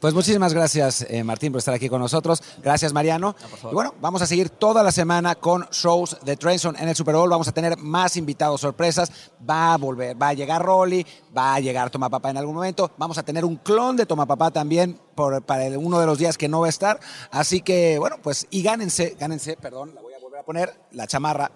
Pues 0.00 0.12
muchísimas 0.12 0.52
gracias, 0.52 1.06
eh, 1.08 1.24
Martín, 1.24 1.52
por 1.52 1.58
estar 1.58 1.72
aquí 1.74 1.88
con 1.88 2.00
nosotros. 2.00 2.42
Gracias, 2.62 2.92
Mariano. 2.92 3.34
y 3.70 3.74
bueno, 3.74 3.94
vamos 4.00 4.20
a 4.22 4.26
seguir 4.26 4.50
toda 4.50 4.82
la 4.82 4.92
semana 4.92 5.34
con 5.36 5.66
shows 5.70 6.18
de 6.22 6.36
Trenson 6.36 6.76
en 6.76 6.88
el 6.88 6.94
Super 6.96 7.14
Bowl. 7.14 7.30
Vamos 7.30 7.48
a 7.48 7.52
tener 7.52 7.76
más 7.78 8.16
invitados 8.18 8.60
sorpresas. 8.60 9.10
Va 9.48 9.55
a 9.56 9.76
volver, 9.76 10.20
va 10.20 10.28
a 10.28 10.32
llegar 10.34 10.62
Rolly, 10.62 11.06
va 11.36 11.54
a 11.54 11.60
llegar 11.60 11.90
Toma 11.90 12.08
Papá 12.10 12.30
en 12.30 12.36
algún 12.36 12.54
momento. 12.54 12.90
Vamos 12.98 13.18
a 13.18 13.22
tener 13.22 13.44
un 13.44 13.56
clon 13.56 13.96
de 13.96 14.06
Toma 14.06 14.26
Papá 14.26 14.50
también 14.50 14.98
por, 15.14 15.42
para 15.44 15.66
el- 15.66 15.76
uno 15.76 15.98
de 16.00 16.06
los 16.06 16.18
días 16.18 16.36
que 16.38 16.48
no 16.48 16.60
va 16.60 16.66
a 16.66 16.70
estar. 16.70 17.00
Así 17.30 17.60
que, 17.60 17.98
bueno, 17.98 18.16
pues, 18.22 18.46
y 18.50 18.62
gánense, 18.62 19.16
gánense, 19.18 19.56
perdón, 19.56 19.94
la 19.94 20.00
voy 20.02 20.14
a 20.14 20.18
volver 20.20 20.40
a 20.40 20.44
poner, 20.44 20.80
la 20.92 21.06
chamarra. 21.06 21.50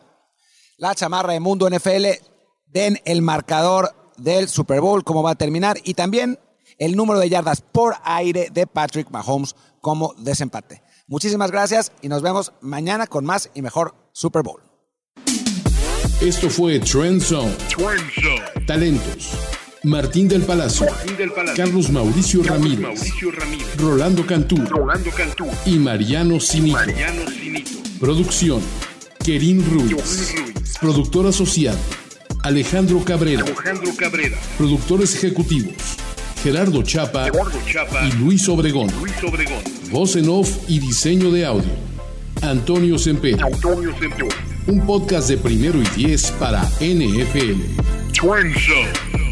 La 0.78 0.94
chamarra 0.94 1.32
de 1.32 1.40
Mundo 1.40 1.68
NFL. 1.68 2.06
Den 2.66 2.98
el 3.04 3.20
marcador 3.20 3.92
del 4.16 4.48
Super 4.48 4.80
Bowl, 4.80 5.02
cómo 5.04 5.22
va 5.22 5.32
a 5.32 5.34
terminar. 5.34 5.76
Y 5.84 5.94
también 5.94 6.38
el 6.78 6.94
número 6.96 7.18
de 7.18 7.28
yardas 7.28 7.60
por 7.60 7.96
aire 8.04 8.48
de 8.52 8.66
Patrick 8.66 9.10
Mahomes 9.10 9.56
como 9.80 10.14
desempate. 10.18 10.82
Muchísimas 11.08 11.50
gracias 11.50 11.90
y 12.00 12.08
nos 12.08 12.22
vemos 12.22 12.52
mañana 12.60 13.08
con 13.08 13.24
más 13.24 13.50
y 13.54 13.62
mejor 13.62 13.94
Super 14.12 14.42
Bowl. 14.42 14.69
Esto 16.20 16.50
fue 16.50 16.78
Trend 16.80 17.22
Zone. 17.22 17.50
Talentos. 18.66 19.30
Martín 19.84 20.28
del 20.28 20.42
Palacio. 20.42 20.86
Carlos 21.56 21.88
Mauricio 21.88 22.42
Ramírez. 22.42 22.80
Mauricio 22.80 23.30
Ramírez, 23.30 23.76
Rolando 23.78 24.26
Cantú. 24.26 24.56
Rolando 24.66 25.10
Cantú, 25.10 25.46
Y 25.64 25.78
Mariano 25.78 26.38
Cinito, 26.38 26.78
Producción. 27.98 28.60
Kerim 29.24 29.64
Ruiz. 29.64 30.34
Ruiz, 30.36 30.78
Productor 30.78 31.26
asociado. 31.26 31.78
Alejandro 32.42 33.02
Cabrera. 33.02 33.42
Alejandro 33.42 33.90
Cabrera, 33.96 34.36
Productores 34.58 35.14
ejecutivos. 35.14 35.72
Gerardo 36.42 36.82
Chapa 36.82 37.28
Eduardo 37.28 37.58
Chapa, 37.66 38.06
y 38.06 38.12
Luis 38.12 38.46
Obregón. 38.48 38.90
Luis 39.00 39.12
Obregón, 39.26 39.62
Voz 39.90 40.16
en 40.16 40.28
off 40.28 40.50
y 40.68 40.78
diseño 40.80 41.30
de 41.30 41.46
audio. 41.46 41.70
Antonio 42.42 42.98
Semper. 42.98 43.42
Antonio 43.42 43.94
Semper. 43.98 44.28
Un 44.70 44.86
podcast 44.86 45.28
de 45.28 45.36
primero 45.36 45.82
y 45.82 45.84
diez 45.96 46.30
para 46.38 46.62
NFL. 46.78 47.58
Trend 48.12 48.54
Zone. 48.56 49.29